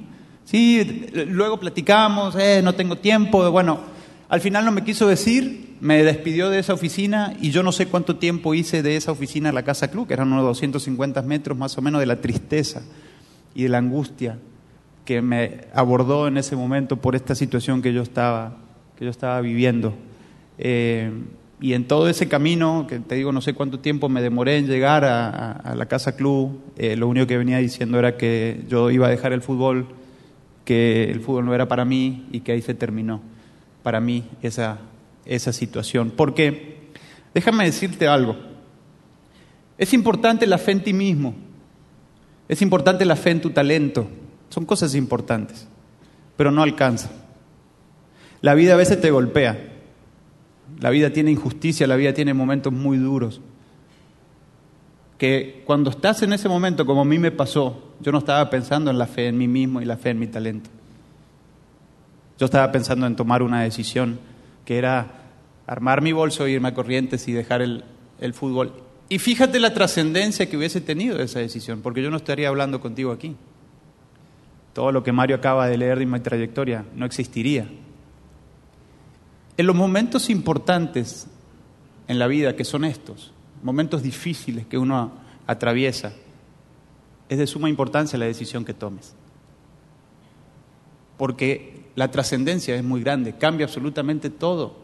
[0.49, 3.51] Sí, luego platicamos, eh, no tengo tiempo.
[3.51, 3.81] Bueno,
[4.29, 7.85] al final no me quiso decir, me despidió de esa oficina y yo no sé
[7.85, 11.55] cuánto tiempo hice de esa oficina a la Casa Club, que eran unos 250 metros
[11.55, 12.81] más o menos de la tristeza
[13.53, 14.39] y de la angustia
[15.05, 18.57] que me abordó en ese momento por esta situación que yo estaba,
[18.97, 19.93] que yo estaba viviendo.
[20.57, 21.11] Eh,
[21.61, 24.65] y en todo ese camino, que te digo no sé cuánto tiempo me demoré en
[24.65, 29.05] llegar a, la Casa Club, eh, lo único que venía diciendo era que yo iba
[29.05, 29.85] a dejar el fútbol,
[30.69, 33.21] que el fútbol no era para mí y que ahí se terminó
[33.81, 34.77] para mí esa,
[35.25, 36.13] esa situación.
[36.15, 36.91] Porque,
[37.33, 38.37] déjame decirte algo,
[39.79, 41.33] es importante la fe en ti mismo,
[42.47, 44.07] es importante la fe en tu talento,
[44.49, 45.67] son cosas importantes,
[46.37, 47.09] pero no alcanza.
[48.41, 49.57] La vida a veces te golpea,
[50.79, 53.41] la vida tiene injusticia, la vida tiene momentos muy duros.
[55.19, 58.89] Que cuando estás en ese momento, como a mí me pasó, yo no estaba pensando
[58.89, 60.71] en la fe en mí mismo y la fe en mi talento.
[62.39, 64.17] Yo estaba pensando en tomar una decisión
[64.65, 65.19] que era
[65.67, 67.83] armar mi bolso, irme a Corrientes y dejar el,
[68.33, 68.71] fútbol.
[69.09, 73.11] Y fíjate la trascendencia que hubiese tenido esa decisión, porque yo no estaría hablando contigo
[73.11, 73.35] aquí.
[74.73, 77.67] Todo lo que Mario acaba de leer de mi trayectoria no existiría.
[79.57, 81.27] En los momentos importantes
[82.07, 85.11] en la vida, que son estos, momentos difíciles que uno
[85.47, 86.13] atraviesa,
[87.27, 89.15] es de suma importancia la decisión que tomes.
[91.17, 94.77] Porque la trascendencia es muy grande, cambia absolutamente todo.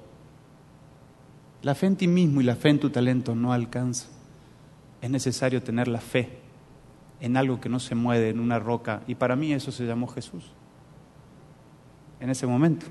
[1.61, 4.07] La fe en ti mismo y la fe en tu talento no alcanza.
[5.01, 6.39] Es necesario tener la fe
[7.19, 9.01] en algo que no se mueve, en una roca.
[9.07, 10.51] Y para mí eso se llamó Jesús.
[12.19, 12.85] En ese momento.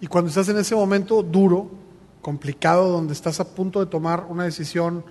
[0.00, 1.70] Y cuando estás en ese momento duro,
[2.26, 5.04] complicado, donde estás a punto de tomar una decisión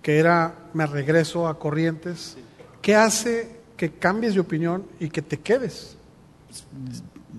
[0.00, 2.36] que era me regreso a Corrientes,
[2.80, 5.96] ¿qué hace que cambies de opinión y que te quedes?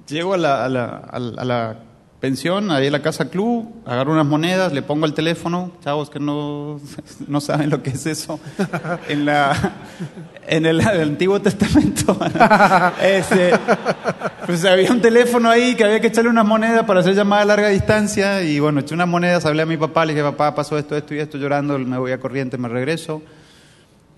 [0.10, 1.84] Llego a la, a la, a la
[2.20, 6.20] pensión, ahí en la casa club, agarro unas monedas, le pongo el teléfono, chavos que
[6.20, 6.80] no,
[7.28, 8.40] no saben lo que es eso,
[9.08, 9.74] en, la,
[10.48, 12.18] en el, Antiguo Testamento.
[13.02, 13.52] Este,
[14.46, 17.46] pues había un teléfono ahí que había que echarle unas monedas para hacer llamada a
[17.46, 20.78] larga distancia y bueno, eché unas monedas, hablé a mi papá, le dije, papá, pasó
[20.78, 23.22] esto, esto y esto, llorando, me voy a corriente, me regreso.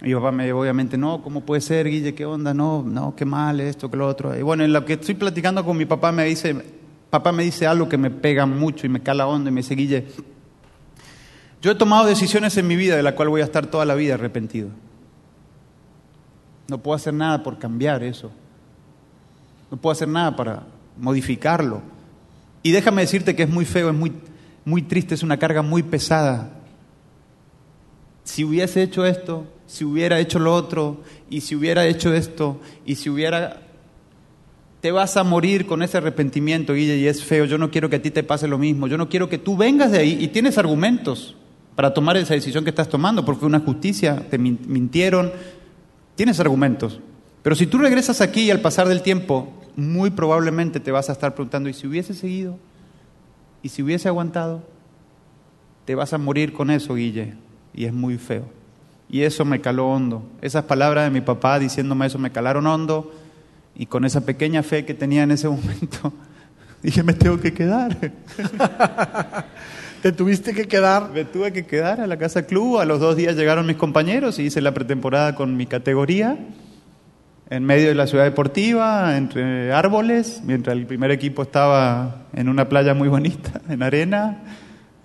[0.02, 2.16] Mi papá me dijo, obviamente, no, ¿cómo puede ser, Guille?
[2.16, 2.54] ¿Qué onda?
[2.54, 4.38] No, no, qué mal esto, qué lo otro.
[4.38, 6.56] Y bueno, en lo que estoy platicando con mi papá me dice,
[7.10, 9.76] papá me dice algo que me pega mucho y me cala onda y me dice,
[9.76, 10.06] Guille,
[11.62, 13.96] yo he tomado decisiones en mi vida de la cual voy a estar toda la
[13.96, 14.70] vida arrepentido.
[16.68, 18.32] No puedo hacer nada por cambiar eso.
[19.72, 20.64] No puedo hacer nada para
[20.98, 21.82] modificarlo.
[22.64, 24.14] Y déjame decirte que es muy feo, es muy,
[24.66, 26.52] muy triste, es una carga muy pesada.
[28.24, 32.96] Si hubiese hecho esto, si hubiera hecho lo otro, y si hubiera hecho esto, y
[32.96, 33.62] si hubiera...
[34.82, 37.46] Te vas a morir con ese arrepentimiento, Guille, y es feo.
[37.46, 38.88] Yo no quiero que a ti te pase lo mismo.
[38.88, 41.36] Yo no quiero que tú vengas de ahí y tienes argumentos
[41.76, 45.32] para tomar esa decisión que estás tomando, porque una justicia, te mintieron,
[46.16, 47.00] tienes argumentos.
[47.42, 51.14] Pero si tú regresas aquí y al pasar del tiempo, muy probablemente te vas a
[51.14, 52.58] estar preguntando, ¿y si hubiese seguido?
[53.64, 54.64] ¿Y si hubiese aguantado?
[55.86, 57.34] Te vas a morir con eso, Guille,
[57.74, 58.44] y es muy feo.
[59.10, 60.24] Y eso me caló hondo.
[60.42, 63.12] Esas palabras de mi papá diciéndome eso me calaron hondo.
[63.80, 66.12] Y con esa pequeña fe que tenía en ese momento,
[66.84, 67.98] dije, me tengo que quedar.
[70.02, 71.12] ¿Te tuviste que quedar?
[71.12, 72.80] Me tuve que quedar a la casa club.
[72.80, 76.38] A los dos días llegaron mis compañeros y hice la pretemporada con mi categoría.
[77.50, 82.68] En medio de la ciudad deportiva, entre árboles, mientras el primer equipo estaba en una
[82.68, 84.44] playa muy bonita, en arena,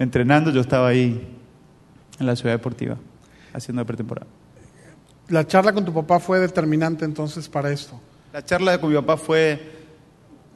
[0.01, 1.25] entrenando, yo estaba ahí
[2.19, 2.97] en la ciudad deportiva
[3.53, 4.27] haciendo pretemporada.
[5.29, 8.01] La charla con tu papá fue determinante entonces para esto.
[8.35, 9.61] La charla con mi papá fue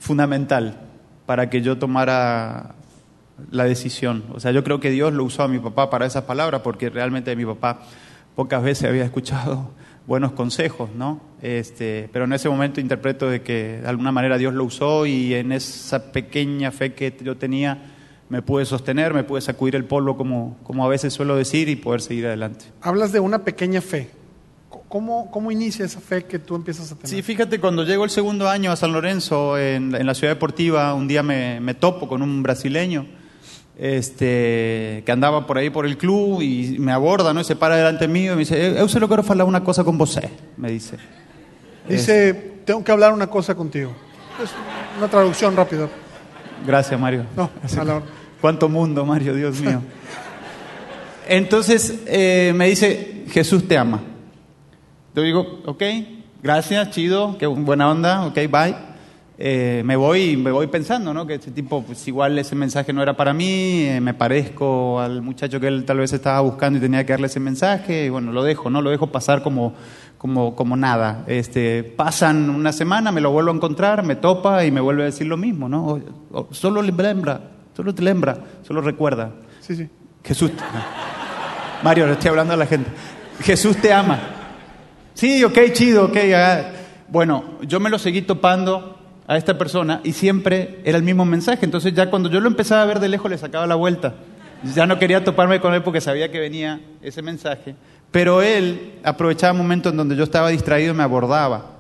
[0.00, 0.80] fundamental
[1.26, 2.74] para que yo tomara
[3.52, 4.24] la decisión.
[4.34, 6.90] O sea, yo creo que Dios lo usó a mi papá para esas palabras porque
[6.90, 7.82] realmente mi papá
[8.34, 9.70] pocas veces había escuchado
[10.08, 11.20] buenos consejos, ¿no?
[11.40, 15.34] Este, pero en ese momento interpreto de que de alguna manera Dios lo usó y
[15.34, 17.92] en esa pequeña fe que yo tenía
[18.28, 21.76] me pude sostener, me pude sacudir el polvo, como, como a veces suelo decir, y
[21.76, 22.64] poder seguir adelante.
[22.82, 24.10] Hablas de una pequeña fe.
[24.88, 27.08] ¿Cómo, ¿Cómo inicia esa fe que tú empiezas a tener?
[27.08, 30.94] Sí, fíjate, cuando llego el segundo año a San Lorenzo, en, en la ciudad deportiva,
[30.94, 33.06] un día me, me, topo con un brasileño
[33.78, 37.40] este, que andaba por ahí por el club y me aborda, ¿no?
[37.40, 39.96] Y se para delante mío y me dice, yo solo quiero hablar una cosa con
[39.96, 40.18] vos,
[40.56, 40.96] me dice.
[41.88, 43.92] Dice, tengo que hablar una cosa contigo.
[44.42, 44.50] Es
[44.98, 45.88] una traducción rápida.
[46.66, 47.24] Gracias, Mario.
[47.36, 47.50] No,
[48.40, 49.80] Cuánto mundo, Mario, Dios mío.
[51.28, 54.00] Entonces eh, me dice, Jesús te ama.
[55.14, 55.82] Yo digo, ok,
[56.42, 58.76] gracias, chido, qué buena onda, ok, bye.
[59.40, 61.24] Eh, me voy me voy pensando, ¿no?
[61.24, 65.22] Que ese tipo, pues igual ese mensaje no era para mí, eh, me parezco al
[65.22, 68.32] muchacho que él tal vez estaba buscando y tenía que darle ese mensaje, y bueno,
[68.32, 68.82] lo dejo, ¿no?
[68.82, 69.74] Lo dejo pasar como,
[70.18, 71.22] como, como nada.
[71.28, 75.06] Este, pasan una semana, me lo vuelvo a encontrar, me topa y me vuelve a
[75.06, 75.86] decir lo mismo, ¿no?
[75.86, 76.00] O-
[76.32, 77.40] o- solo le lembra,
[77.76, 79.30] solo te lembra, solo recuerda.
[79.60, 79.88] Sí, sí.
[80.24, 80.50] Jesús.
[81.84, 82.90] Mario, le estoy hablando a la gente.
[83.40, 84.18] Jesús te ama.
[85.18, 86.16] Sí, ok, chido, ok.
[87.08, 91.64] Bueno, yo me lo seguí topando a esta persona y siempre era el mismo mensaje.
[91.64, 94.14] Entonces ya cuando yo lo empezaba a ver de lejos le sacaba la vuelta.
[94.76, 97.74] Ya no quería toparme con él porque sabía que venía ese mensaje.
[98.12, 101.78] Pero él aprovechaba momentos en donde yo estaba distraído y me abordaba.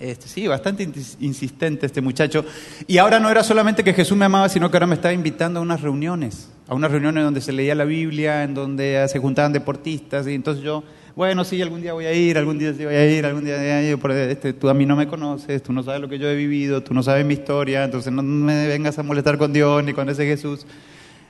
[0.00, 0.88] Este, sí, bastante
[1.20, 2.46] insistente este muchacho.
[2.86, 5.60] Y ahora no era solamente que Jesús me amaba, sino que ahora me estaba invitando
[5.60, 9.52] a unas reuniones, a unas reuniones donde se leía la Biblia, en donde se juntaban
[9.52, 10.26] deportistas.
[10.26, 10.82] Y entonces yo,
[11.16, 13.56] bueno, sí, algún día voy a ir, algún día sí voy a ir, algún día
[13.56, 16.08] voy a ir, pero este, tú a mí no me conoces, tú no sabes lo
[16.08, 19.38] que yo he vivido, tú no sabes mi historia, entonces no me vengas a molestar
[19.38, 20.66] con Dios ni con ese Jesús.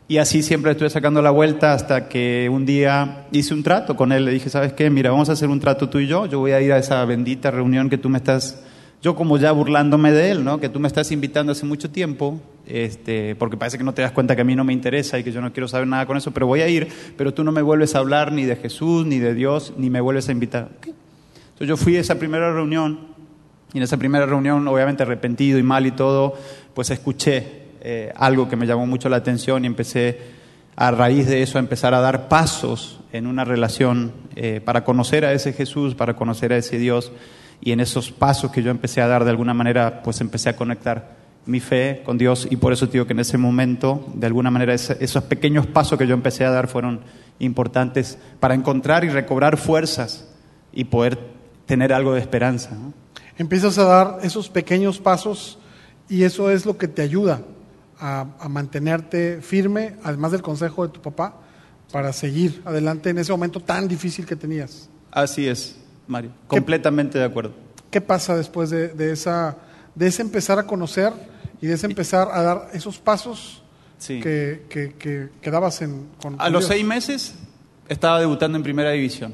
[0.06, 4.12] Y así siempre estuve sacando la vuelta hasta que un día hice un trato con
[4.12, 4.26] él.
[4.26, 4.90] Le dije, ¿sabes qué?
[4.90, 6.26] Mira, vamos a hacer un trato tú y yo.
[6.26, 8.62] Yo voy a ir a esa bendita reunión que tú me estás,
[9.04, 10.58] yo como ya burlándome de él, ¿no?
[10.58, 14.12] Que tú me estás invitando hace mucho tiempo, este, porque parece que no te das
[14.12, 16.16] cuenta que a mí no me interesa y que yo no quiero saber nada con
[16.16, 19.04] eso, pero voy a ir, pero tú no me vuelves a hablar ni de Jesús,
[19.04, 20.70] ni de Dios, ni me vuelves a invitar.
[20.78, 20.86] Ok.
[20.86, 22.98] Entonces yo fui a esa primera reunión
[23.74, 26.38] y en esa primera reunión, obviamente arrepentido y mal y todo,
[26.72, 27.46] pues escuché
[27.82, 30.18] eh, algo que me llamó mucho la atención y empecé
[30.76, 35.26] a raíz de eso a empezar a dar pasos en una relación eh, para conocer
[35.26, 37.12] a ese Jesús, para conocer a ese Dios.
[37.60, 40.56] Y en esos pasos que yo empecé a dar, de alguna manera, pues empecé a
[40.56, 44.50] conectar mi fe con Dios y por eso digo que en ese momento, de alguna
[44.50, 47.00] manera, esos pequeños pasos que yo empecé a dar fueron
[47.38, 50.26] importantes para encontrar y recobrar fuerzas
[50.72, 51.18] y poder
[51.66, 52.70] tener algo de esperanza.
[52.70, 52.92] ¿no?
[53.36, 55.58] Empiezas a dar esos pequeños pasos
[56.08, 57.42] y eso es lo que te ayuda
[57.98, 61.40] a, a mantenerte firme, además del consejo de tu papá,
[61.92, 64.88] para seguir adelante en ese momento tan difícil que tenías.
[65.10, 66.30] Así es, Mario.
[66.46, 67.52] Completamente de acuerdo.
[67.90, 69.56] ¿Qué pasa después de, de esa,
[69.94, 71.12] de ese empezar a conocer
[71.60, 73.60] y de ese empezar a dar esos pasos
[73.96, 74.20] Sí.
[74.20, 76.68] que, que, que- que dabas en, con, A los Dios?
[76.68, 77.34] seis meses
[77.88, 79.32] estaba debutando en primera división.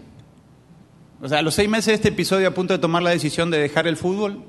[1.22, 3.50] O sea, a los seis meses de este episodio a punto de tomar la decisión
[3.50, 4.44] de dejar el fútbol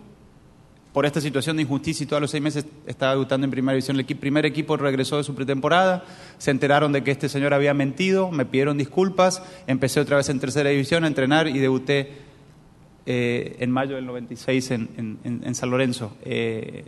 [0.94, 3.98] por esta situación de injusticia y todos los seis meses estaba debutando en primera división.
[3.98, 6.04] El primer equipo regresó de su pretemporada,
[6.38, 10.40] se enteraron de que este señor había mentido, me pidieron disculpas, empecé otra vez en
[10.40, 12.12] tercera división a entrenar y debuté
[13.06, 16.16] eh, en mayo del 96 en, San Lorenzo.
[16.24, 16.84] Eh,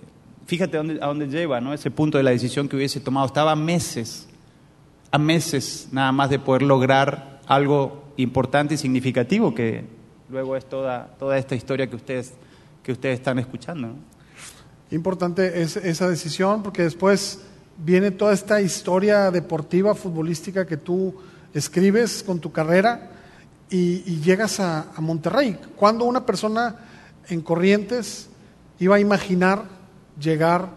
[0.47, 3.25] fíjate a dónde, lleva ese punto de la decisión que hubiese tomado.
[3.25, 4.27] Estaba a meses,
[5.11, 9.85] a meses nada más de poder lograr algo importante y significativo que
[10.29, 12.33] luego es toda esta historia que ustedes,
[12.83, 13.95] que ustedes están escuchando.
[14.91, 17.39] Importante es esa decisión porque después
[17.77, 21.15] viene toda esta historia deportiva, futbolística que tú
[21.53, 23.09] escribes con tu carrera
[23.69, 25.57] y, llegas a, Monterrey.
[25.75, 26.75] ¿Cuándo una persona
[27.27, 28.29] en Corrientes
[28.79, 29.63] iba a imaginar
[30.19, 30.69] llegar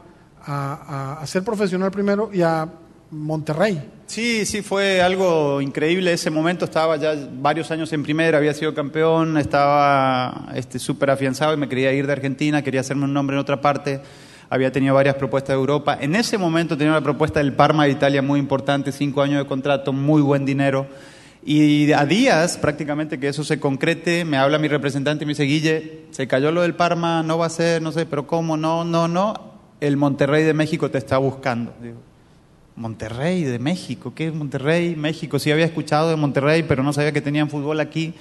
[0.49, 2.69] a ser profesional primero y a
[3.11, 3.83] Monterrey?
[4.07, 6.65] Sí, sí, fue algo increíble ese momento.
[6.65, 11.69] Estaba ya varios años en primera, había sido campeón, estaba este, súper afianzado y me
[11.69, 14.01] quería ir de Argentina, quería hacerme un nombre en otra parte.
[14.49, 15.99] Había tenido varias propuestas de Europa.
[16.01, 19.49] En ese momento tenía una propuesta del Parma de Italia muy importante, cinco años de
[19.49, 20.87] contrato, muy buen dinero.
[21.45, 25.45] Y a días prácticamente que eso se concrete, me habla mi representante y me dice,
[25.45, 28.57] Guille, se cayó lo del Parma, no va a ser, no sé, pero ¿cómo?
[28.57, 29.35] No, no, no.
[29.81, 31.73] El Monterrey de México te está buscando.
[31.81, 31.99] Digo,
[32.77, 34.95] Monterrey de México, ¿qué es Monterrey?
[34.97, 38.13] México, sí había escuchado de Monterrey, pero no sabía que tenían fútbol aquí.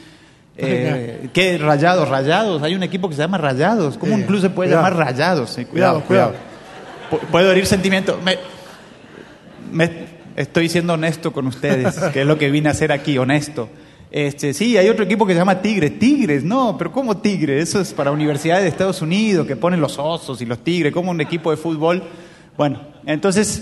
[0.58, 1.58] Eh, ¿Qué?
[1.58, 2.64] Rayados, Rayados.
[2.64, 3.98] Hay un equipo que se llama Rayados.
[3.98, 4.88] ¿Cómo Sí, incluso se puede cuidado.
[4.88, 5.52] llamar Rayados?
[5.54, 6.34] Cuidado, Cuidado, cuidado.
[7.12, 8.16] Pu- Puedo herir sentimientos.
[8.24, 8.38] Me,
[9.72, 10.06] me-
[10.38, 13.68] estoy siendo honesto con ustedes, que es lo que vine a hacer aquí, honesto.
[14.12, 16.00] Este, sí, hay otro equipo que se llama Tigres.
[16.00, 17.70] Tigres, no, pero ¿cómo Tigres?
[17.70, 21.12] Eso es para universidades de Estados Unidos que ponen los osos y los tigres, como
[21.12, 22.02] un equipo de fútbol.
[22.58, 23.62] Bueno, entonces,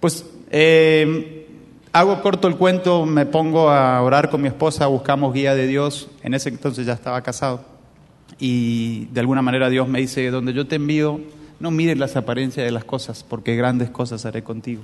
[0.00, 1.46] pues eh,
[1.92, 6.08] hago corto el cuento, me pongo a orar con mi esposa, buscamos guía de Dios.
[6.22, 7.64] En ese entonces ya estaba casado.
[8.38, 11.20] Y de alguna manera Dios me dice, donde yo te envío,
[11.58, 14.82] no mires las apariencias de las cosas, porque grandes cosas haré contigo.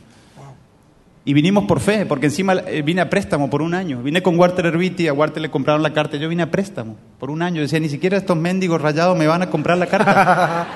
[1.25, 4.03] Y vinimos por fe, porque encima eh, vine a préstamo por un año.
[4.03, 7.31] Vine con Walter Herbiti, a Walter le compraron la carta, yo vine a préstamo por
[7.31, 7.61] un año.
[7.61, 10.67] Decía, ni siquiera estos mendigos rayados me van a comprar la carta.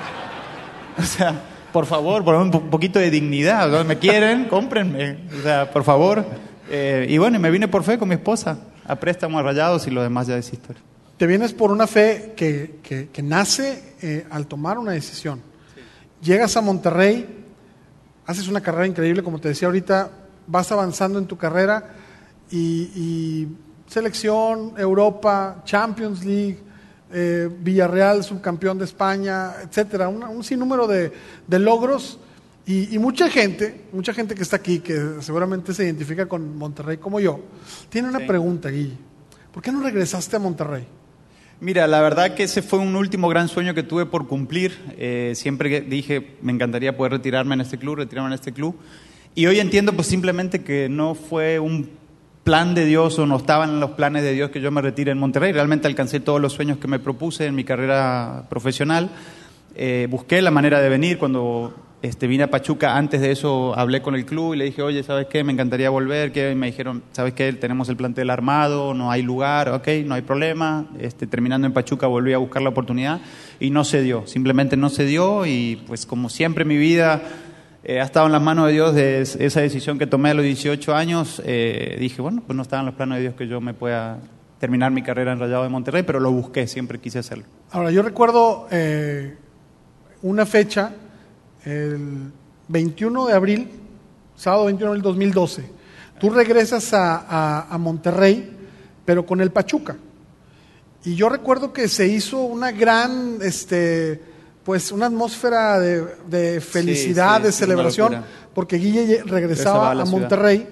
[0.97, 1.41] o sea,
[1.77, 3.85] por favor, por un poquito de dignidad.
[3.85, 4.45] ¿Me quieren?
[4.49, 5.19] Cómprenme.
[5.37, 6.25] O sea, por favor.
[6.71, 9.91] Eh, y bueno, me vine por fe con mi esposa a préstamo a rayados y
[9.91, 10.81] lo demás ya es historia.
[11.17, 12.79] Te vienes por una fe que,
[13.13, 15.39] que, nace eh, al tomar una decisión.
[16.19, 17.45] Llegas a Monterrey,
[18.25, 20.09] haces una carrera increíble, como te decía ahorita,
[20.47, 21.93] vas avanzando en tu carrera
[22.49, 23.49] y,
[23.85, 26.57] selección, Europa, Champions League,
[27.13, 31.11] eh, Villarreal, subcampeón de España, etcétera, un, sinnúmero de,
[31.47, 32.19] de logros.
[32.69, 37.21] Y, mucha gente, mucha gente que está aquí, que seguramente se identifica con Monterrey como
[37.21, 37.39] yo,
[37.87, 38.97] tiene una pregunta, Guille.
[39.53, 40.85] ¿Por qué no regresaste a Monterrey?
[41.61, 44.77] Mira, la verdad que ese fue un último gran sueño que tuve por cumplir.
[44.97, 48.75] Eh, siempre dije, me encantaría poder retirarme en este club, retirarme en este club.
[49.33, 51.89] Y hoy entiendo pues simplemente que no fue un
[52.47, 55.17] plan de Dios o no estaban los planes de Dios que yo me retire en
[55.17, 55.51] Monterrey.
[55.51, 59.09] Realmente alcancé todos los sueños que me propuse en mi carrera profesional.
[59.75, 64.01] Eh, busqué la manera de venir cuando este, vine a Pachuca, antes de eso hablé
[64.01, 65.43] con el club y le dije, oye, ¿sabes qué?
[65.43, 66.31] Me encantaría volver.
[66.37, 67.51] Y me dijeron, ¿sabes qué?
[67.51, 70.85] Tenemos el plantel armado, no hay lugar, ok, no hay problema.
[70.99, 73.19] Este, terminando en Pachuca volví a buscar la oportunidad
[73.59, 77.21] y no se dio, simplemente no se dio y pues como siempre mi vida
[77.89, 80.43] eh, ha estado en las manos de Dios de esa decisión que tomé a los
[80.43, 83.61] 18 años, eh, dije, bueno, pues no estaba en los planos de Dios que yo
[83.61, 84.19] me pueda
[84.59, 87.45] terminar mi carrera en Rayado de Monterrey, pero lo busqué, siempre quise hacerlo.
[87.71, 89.37] Ahora, yo recuerdo eh,
[90.21, 90.91] una fecha
[91.63, 92.29] el
[92.67, 93.69] 21 de abril,
[94.35, 95.71] sábado 21 del 2012,
[96.19, 98.51] tú regresas a, Monterrey,
[99.05, 99.95] pero con el Pachuca.
[101.05, 104.21] Y yo recuerdo que se hizo una gran, este,
[104.67, 108.21] pues una atmósfera de, felicidad, de celebración,
[108.53, 110.67] porque Guille regresaba a, Monterrey.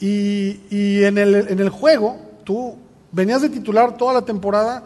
[0.00, 2.78] Y, y en, el, en el juego, tú
[3.12, 4.82] venías de titular toda la temporada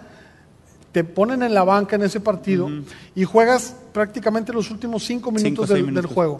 [0.91, 2.69] te ponen en la banca en ese partido
[3.15, 6.39] y juegas prácticamente los últimos cinco minutos, del, juego.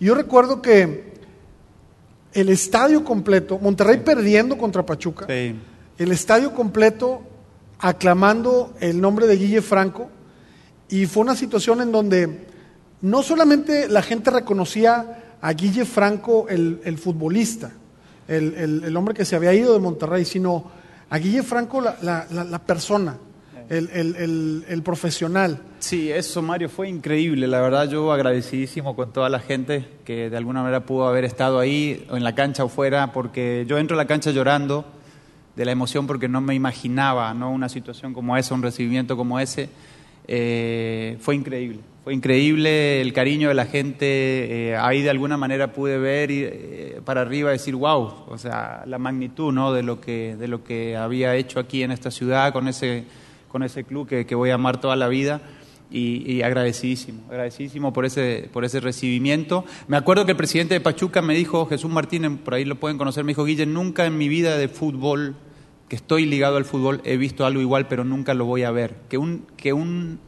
[0.00, 1.14] Y yo recuerdo que
[2.32, 7.22] el estadio completo, Monterrey perdiendo contra Pachuca, el estadio completo
[7.78, 10.10] aclamando el nombre de Guille Franco,
[10.88, 12.46] y fue una situación en donde
[13.02, 17.72] no solamente la gente reconocía a Guille Franco, el, futbolista,
[18.28, 20.70] el, hombre que se había ido de Monterrey, sino
[21.10, 23.18] a Guille Franco, la persona
[23.68, 25.58] el, profesional.
[25.78, 30.36] Sí, eso Mario fue increíble, la verdad yo agradecidísimo con toda la gente que de
[30.36, 33.98] alguna manera pudo haber estado ahí, en la cancha o fuera, porque yo entro a
[33.98, 34.84] la cancha llorando
[35.54, 37.50] de la emoción porque no me imaginaba ¿no?
[37.50, 39.68] una situación como esa, un recibimiento como ese.
[40.28, 45.72] Eh, fue increíble, fue increíble el cariño de la gente, eh, ahí de alguna manera
[45.72, 49.72] pude ver y, eh, para arriba decir, wow, o sea, la magnitud ¿no?
[49.72, 53.04] de, lo que, de lo que había hecho aquí en esta ciudad con ese
[53.56, 55.40] con ese club que, voy a amar toda la vida.
[55.90, 59.64] Y, agradecidísimo, agradecidísimo por ese, por ese recibimiento.
[59.88, 62.98] Me acuerdo que el presidente de Pachuca me dijo, Jesús Martínez, por ahí lo pueden
[62.98, 65.36] conocer, me dijo, Guille, nunca en mi vida de fútbol,
[65.88, 68.96] que estoy ligado al fútbol, he visto algo igual, pero nunca lo voy a ver.
[69.08, 70.18] Que un, que un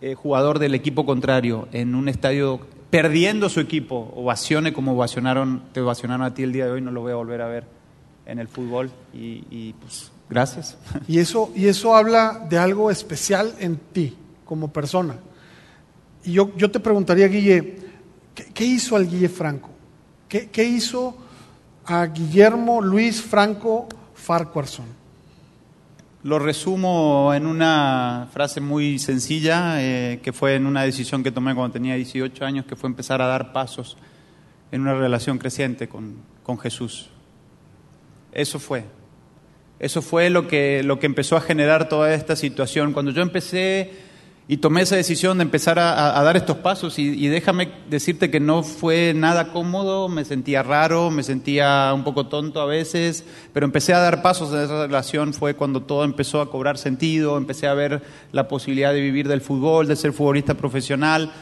[0.00, 5.80] eh, jugador del equipo contrario en un estadio perdiendo su equipo ovacione como ovacionaron, te
[5.80, 7.64] ovacionaron a ti el día de hoy, no lo voy a volver a ver
[8.26, 8.90] en el fútbol.
[9.12, 10.76] Y, pues Gracias.
[11.08, 15.16] Y eso, y eso habla de algo especial en ti como persona.
[16.22, 17.78] Y yo, yo te preguntaría, Guille,
[18.54, 19.70] ¿qué, hizo al Guille Franco?
[20.28, 21.16] ¿Qué, ¿Qué, hizo
[21.84, 23.88] a Guillermo Luis Franco
[24.24, 24.86] Farquharson?
[26.22, 31.54] Lo resumo en una frase muy sencilla, eh, que fue en una decisión que tomé
[31.54, 33.98] cuando tenía 18 años, que fue empezar a dar pasos
[34.72, 37.10] en una relación creciente con, con Jesús.
[38.32, 38.84] Eso fue,
[39.78, 42.94] eso fue lo que, lo que empezó a generar toda esta situación.
[42.94, 43.92] Cuando yo empecé
[44.46, 48.62] y tomé esa decisión de empezar a, dar estos pasos, y, déjame decirte que no
[48.62, 53.24] fue nada cómodo, me sentía raro, me sentía un poco tonto a veces,
[53.54, 57.38] pero empecé a dar pasos en esa relación, fue cuando todo empezó a cobrar sentido,
[57.38, 61.32] empecé a ver la posibilidad de vivir del fútbol, de ser futbolista profesional.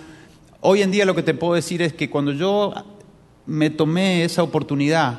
[0.60, 2.72] Hoy en día lo que te puedo decir es que cuando yo
[3.46, 5.18] me tomé esa oportunidad,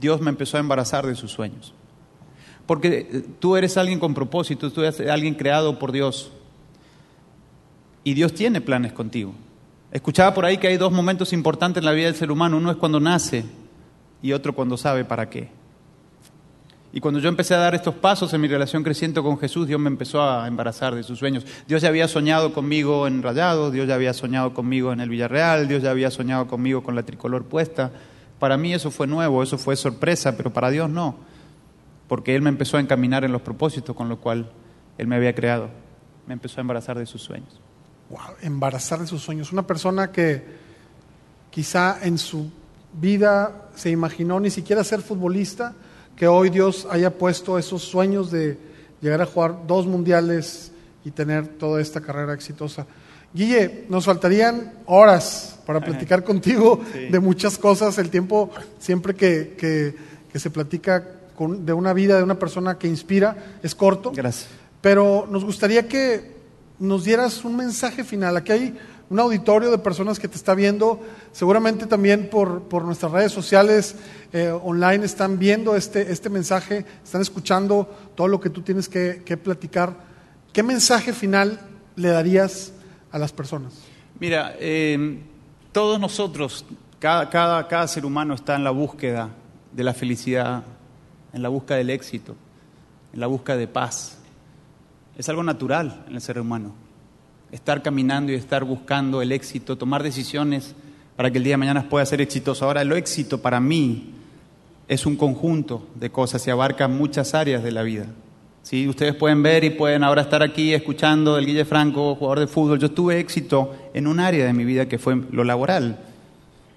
[0.00, 1.74] Dios me empezó a embarazar de sus sueños.
[2.64, 6.32] Porque eh, tú eres alguien con propósito, tú eres alguien creado por Dios.
[8.08, 9.34] Y Dios tiene planes contigo.
[9.92, 12.56] Escuchaba por ahí que hay dos momentos importantes en la vida del ser humano.
[12.56, 13.44] Uno es cuando nace
[14.22, 15.50] y otro cuando sabe para qué.
[16.90, 19.78] Y cuando yo empecé a dar estos pasos en mi relación creciente con Jesús, Dios
[19.78, 21.44] me empezó a embarazar de sus sueños.
[21.66, 25.68] Dios ya había soñado conmigo en Rayado, Dios ya había soñado conmigo en el Villarreal,
[25.68, 27.92] Dios ya había soñado conmigo con la tricolor puesta.
[28.38, 31.28] Para mí eso fue nuevo, eso fue sorpresa, pero para Dios no
[32.08, 34.50] porque Él me empezó a encaminar en los propósitos con lo cual
[34.96, 35.68] Él me había creado.
[36.26, 37.60] Me empezó a embarazar de sus sueños.
[38.10, 39.52] Wow, embarazar de sus sueños.
[39.52, 40.42] Una persona que
[41.50, 42.50] quizá en su
[42.92, 45.74] vida se imaginó ni siquiera ser futbolista,
[46.16, 48.58] que hoy Dios haya puesto esos sueños de
[49.00, 50.72] llegar a jugar dos mundiales
[51.04, 52.86] y tener toda esta carrera exitosa.
[53.32, 57.98] Guille, nos faltarían horas para platicar contigo de muchas cosas.
[57.98, 59.94] El tiempo, siempre que, que,
[60.32, 61.04] que se platica
[61.36, 64.12] con, de una vida de una persona que inspira, es corto.
[64.14, 64.48] Gracias.
[64.80, 66.37] Pero nos gustaría que
[66.78, 68.36] nos dieras un mensaje final.
[68.36, 68.78] Aquí hay
[69.10, 71.00] un auditorio de personas que te está viendo,
[71.32, 73.96] seguramente también por, por nuestras redes sociales
[74.32, 79.22] eh, online están viendo este, este mensaje, están escuchando todo lo que tú tienes que,
[79.24, 79.94] que platicar.
[80.52, 81.58] ¿Qué mensaje final
[81.96, 82.72] le darías
[83.10, 83.74] a las personas?
[84.20, 85.20] Mira, eh,
[85.72, 86.66] todos nosotros,
[86.98, 89.30] cada, cada, cada ser humano está en la búsqueda
[89.72, 90.64] de la felicidad,
[91.32, 92.34] en la búsqueda del éxito,
[93.12, 94.17] en la búsqueda de paz.
[95.18, 96.72] Es algo natural en el ser humano.
[97.50, 100.76] Estar caminando y estar buscando el éxito, tomar decisiones
[101.16, 102.64] para que el día de mañana pueda ser exitoso.
[102.64, 104.14] Ahora, el éxito para mí
[104.86, 108.06] es un conjunto de cosas y abarca muchas áreas de la vida.
[108.62, 108.86] ¿Sí?
[108.86, 112.78] Ustedes pueden ver y pueden ahora estar aquí escuchando del Guille Franco, jugador de fútbol.
[112.78, 115.98] Yo tuve éxito en un área de mi vida que fue lo laboral.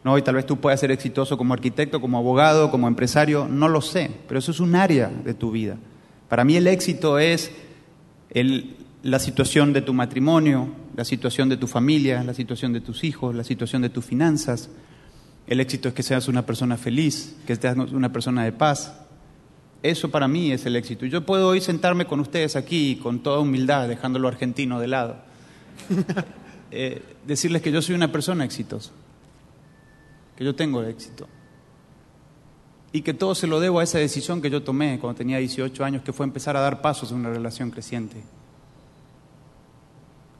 [0.03, 0.17] ¿no?
[0.17, 3.81] Y tal vez tú puedas ser exitoso como arquitecto, como abogado, como empresario, no lo
[3.81, 5.77] sé, pero eso es un área de tu vida.
[6.27, 7.51] Para mí el éxito es
[8.31, 13.03] el, la situación de tu matrimonio, la situación de tu familia, la situación de tus
[13.03, 14.69] hijos, la situación de tus finanzas.
[15.47, 18.93] El éxito es que seas una persona feliz, que seas una persona de paz.
[19.83, 21.05] Eso para mí es el éxito.
[21.05, 24.87] Y yo puedo hoy sentarme con ustedes aquí con toda humildad, dejando lo argentino de
[24.87, 25.17] lado,
[26.71, 28.91] eh, decirles que yo soy una persona exitosa,
[30.37, 31.27] que yo tengo éxito.
[32.93, 35.83] Y que todo se lo debo a esa decisión que yo tomé cuando tenía 18
[35.83, 38.21] años, que fue empezar a dar pasos en una relación creciente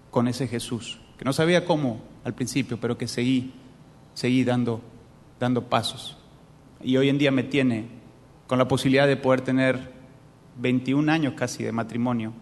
[0.09, 3.53] con ese Jesús, que no sabía cómo al principio, pero que seguí,
[4.13, 4.81] seguí dando,
[5.39, 6.17] dando pasos.
[6.83, 7.87] Y hoy en día me tiene
[8.47, 9.93] con la posibilidad de poder tener
[10.59, 12.33] 21 años casi de matrimonio,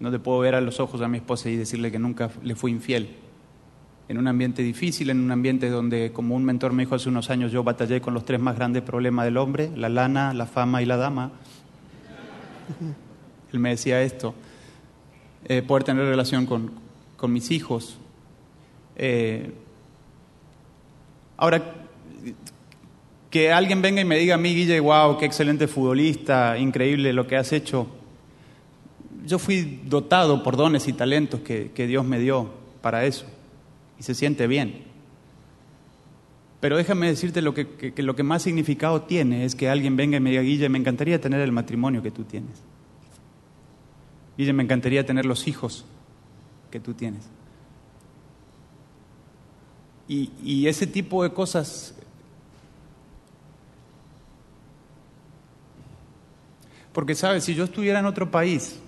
[0.00, 2.72] donde puedo ver a los ojos a mi esposa y decirle que nunca le fui
[2.72, 3.16] infiel.
[4.08, 7.28] En un ambiente difícil, en un ambiente donde, como un mentor me dijo hace unos
[7.28, 10.80] años, yo batallé con los tres más grandes problemas del hombre, la lana, la fama
[10.80, 11.30] y la dama.
[13.52, 14.34] Él me decía esto,
[15.44, 16.70] eh, poder tener relación con,
[17.18, 17.98] con mis hijos.
[18.96, 19.52] Eh,
[21.36, 21.74] ahora,
[23.28, 27.26] que alguien venga y me diga a mí, Guille, wow, qué excelente futbolista, increíble lo
[27.26, 27.86] que has hecho.
[29.26, 32.48] Yo fui dotado por dones y talentos que, que Dios me dio
[32.80, 33.26] para eso
[33.98, 34.84] y se siente bien.
[36.60, 40.20] Pero déjame decirte lo que, lo que más significado tiene es que alguien venga y
[40.20, 42.62] me diga, Guille, me encantaría tener el matrimonio que tú tienes.
[44.36, 45.84] Guille, me encantaría tener los hijos
[46.70, 47.22] que tú tienes.
[50.08, 51.94] Y, y ese tipo de cosas
[56.98, 57.44] Porque, ¿sabes?
[57.44, 58.80] Si yo estuviera en otro país,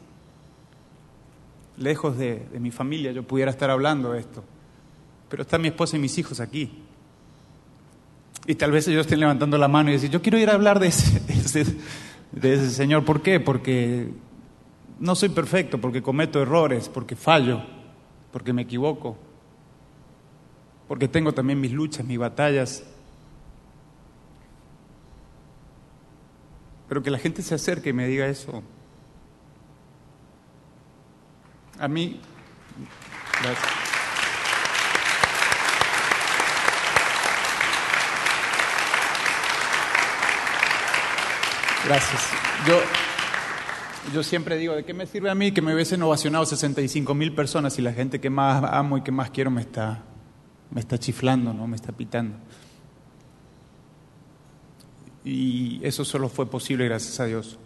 [1.77, 4.43] lejos de, de, mi familia, yo pudiera estar hablando de esto.
[5.31, 6.71] Pero está mi esposa y mis hijos aquí.
[8.47, 10.81] Y tal vez ellos estén levantando la mano y decir, yo quiero ir a hablar
[10.81, 11.77] de ese, de ese,
[12.33, 13.05] de ese Señor.
[13.05, 13.39] ¿Por qué?
[13.39, 14.09] Porque
[14.99, 17.63] no soy perfecto, porque cometo errores, porque fallo,
[18.33, 19.17] porque me equivoco,
[20.89, 22.85] porque tengo también mis luchas, mis batallas.
[26.89, 28.65] Pero que la gente se acerque y me diga eso.
[31.79, 32.21] A mí,
[33.41, 33.90] gracias.
[41.91, 42.23] Gracias.
[42.69, 42.79] Yo,
[44.15, 47.35] yo siempre digo, ¿de qué me sirve a mí que me hubiesen ovacionado 65 mil
[47.35, 50.01] personas y la gente que más amo y que más quiero me está,
[50.71, 51.67] me está chiflando, ¿no?
[51.67, 52.37] me está pitando?
[55.25, 57.59] Y eso solo fue posible gracias a Dios.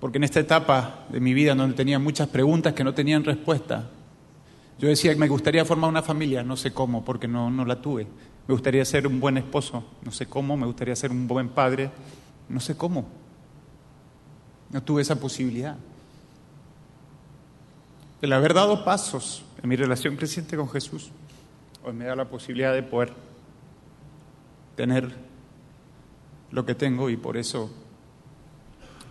[0.00, 3.88] Porque en esta etapa de mi vida donde tenía muchas preguntas que no tenían respuesta,
[4.80, 7.80] yo decía que me gustaría formar una familia, no sé cómo, porque no, no la
[7.80, 8.08] tuve.
[8.48, 10.56] Me gustaría ser un buen esposo, no sé cómo.
[10.56, 11.92] Me gustaría ser un buen padre,
[12.48, 13.27] no sé cómo.
[14.70, 15.76] No tuve esa posibilidad.
[18.20, 21.10] El haber dado pasos en mi relación creciente con Jesús,
[21.84, 23.12] hoy me da la posibilidad de poder
[24.76, 25.14] tener
[26.50, 27.70] lo que tengo y por eso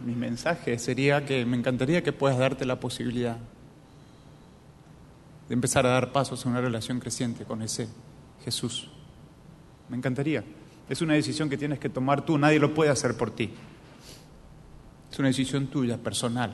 [0.05, 3.37] mi mensaje sería que me encantaría que puedas darte la posibilidad
[5.47, 7.87] de empezar a dar pasos en una relación creciente con ese
[8.43, 8.89] Jesús.
[9.89, 10.43] Me encantaría.
[10.89, 13.51] Es una decisión que tienes que tomar tú, nadie lo puede hacer por ti.
[15.17, 16.53] Es una decisión tuya, personal.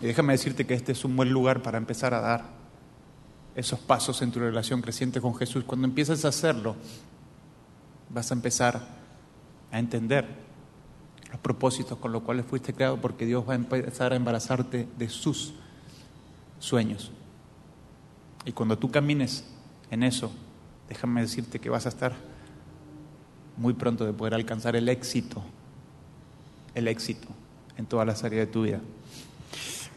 [0.00, 2.44] Y déjame decirte que este es un buen lugar para empezar a dar.
[3.54, 5.64] esos pasos en tu relación creciente con Jesús.
[5.64, 6.74] Cuando empieces a hacerlo,
[8.08, 8.80] vas a empezar
[9.70, 10.26] a entender
[11.30, 15.10] los propósitos con los cuales fuiste creado, porque Dios va a empezar a embarazarte de
[15.10, 15.52] sus
[16.60, 17.10] sueños.
[18.46, 19.44] Y cuando tú camines
[19.90, 20.32] en eso,
[20.88, 22.14] déjame decirte que vas a estar
[23.58, 25.42] muy pronto de poder alcanzar el éxito,
[26.74, 27.28] el éxito
[27.76, 28.80] en todas las áreas de tu vida.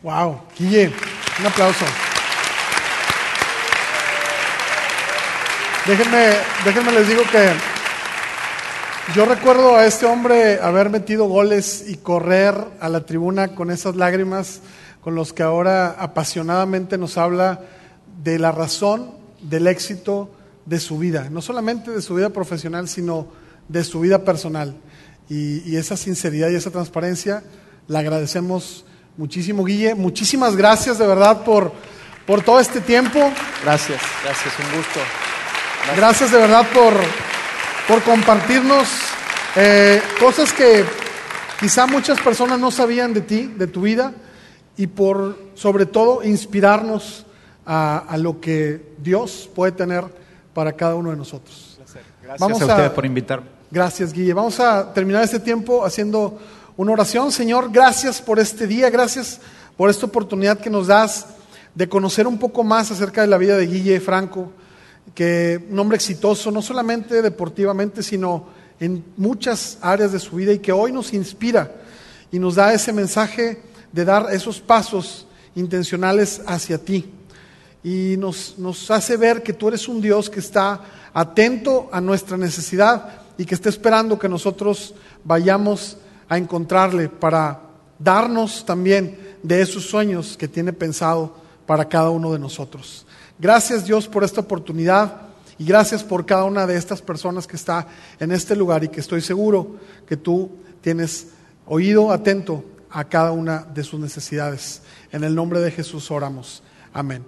[0.04, 0.92] Wow, Guille,
[1.40, 1.86] un aplauso.
[5.88, 7.50] Déjenme, déjenme les digo que
[9.14, 13.96] yo recuerdo a este hombre haber metido goles y correr a la tribuna con esas
[13.96, 14.62] lágrimas
[15.02, 17.62] con los que ahora apasionadamente nos habla
[18.24, 19.12] de la razón
[19.42, 20.32] del éxito
[20.66, 23.28] de su vida, no solamente de su vida profesional, sino
[23.68, 24.76] de su vida personal.
[25.30, 27.44] Y, y esa sinceridad y esa transparencia
[27.88, 28.86] la agradecemos
[29.18, 29.96] muchísimo, Guille.
[29.96, 31.72] Muchísimas gracias de verdad por,
[32.26, 33.20] por todo este tiempo.
[33.64, 35.00] Gracias, gracias, un gusto.
[35.96, 36.94] Gracias, de verdad por,
[37.88, 38.88] por compartirnos
[39.56, 40.84] eh, cosas que
[41.60, 44.14] quizá muchas personas no sabían de ti, de tu vida,
[44.78, 47.26] y por sobre todo inspirarnos
[47.66, 50.04] a, a lo que Dios puede tener
[50.54, 51.78] para cada uno de nosotros.
[52.22, 53.48] Gracias Vamos a a- ustedes por invitarme.
[53.72, 54.34] Gracias, Guille.
[54.34, 56.40] Vamos a terminar este tiempo haciendo
[56.78, 57.32] una oración.
[57.32, 59.40] Señor, gracias por este día, gracias
[59.78, 61.28] por esta oportunidad que nos das
[61.74, 64.52] de conocer un poco más acerca de la vida de Guille Franco,
[65.14, 68.48] que un hombre exitoso, no solamente deportivamente, sino
[68.80, 71.72] en muchas áreas de su vida y que hoy nos inspira
[72.32, 73.62] y nos da ese mensaje
[73.92, 77.10] de dar esos pasos intencionales hacia ti
[77.84, 80.82] y nos, nos hace ver que tú eres un Dios que está
[81.14, 85.98] atento a nuestra necesidad y que está esperando que nosotros vayamos
[86.28, 87.62] a encontrarle para
[88.00, 93.06] darnos también de esos sueños que tiene pensado para cada uno de nosotros.
[93.40, 95.22] Gracias Dios por esta oportunidad
[95.58, 97.88] y gracias por cada una de estas personas que está
[98.20, 99.76] en este lugar y que estoy seguro
[100.08, 100.52] que tú
[100.82, 101.28] tienes
[101.66, 104.82] oído atento a cada una de sus necesidades.
[105.12, 106.64] En el nombre de Jesús oramos.
[106.94, 107.26] Amén.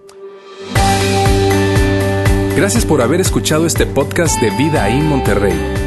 [2.55, 5.86] Gracias por haber escuchado este podcast de Vida en Monterrey.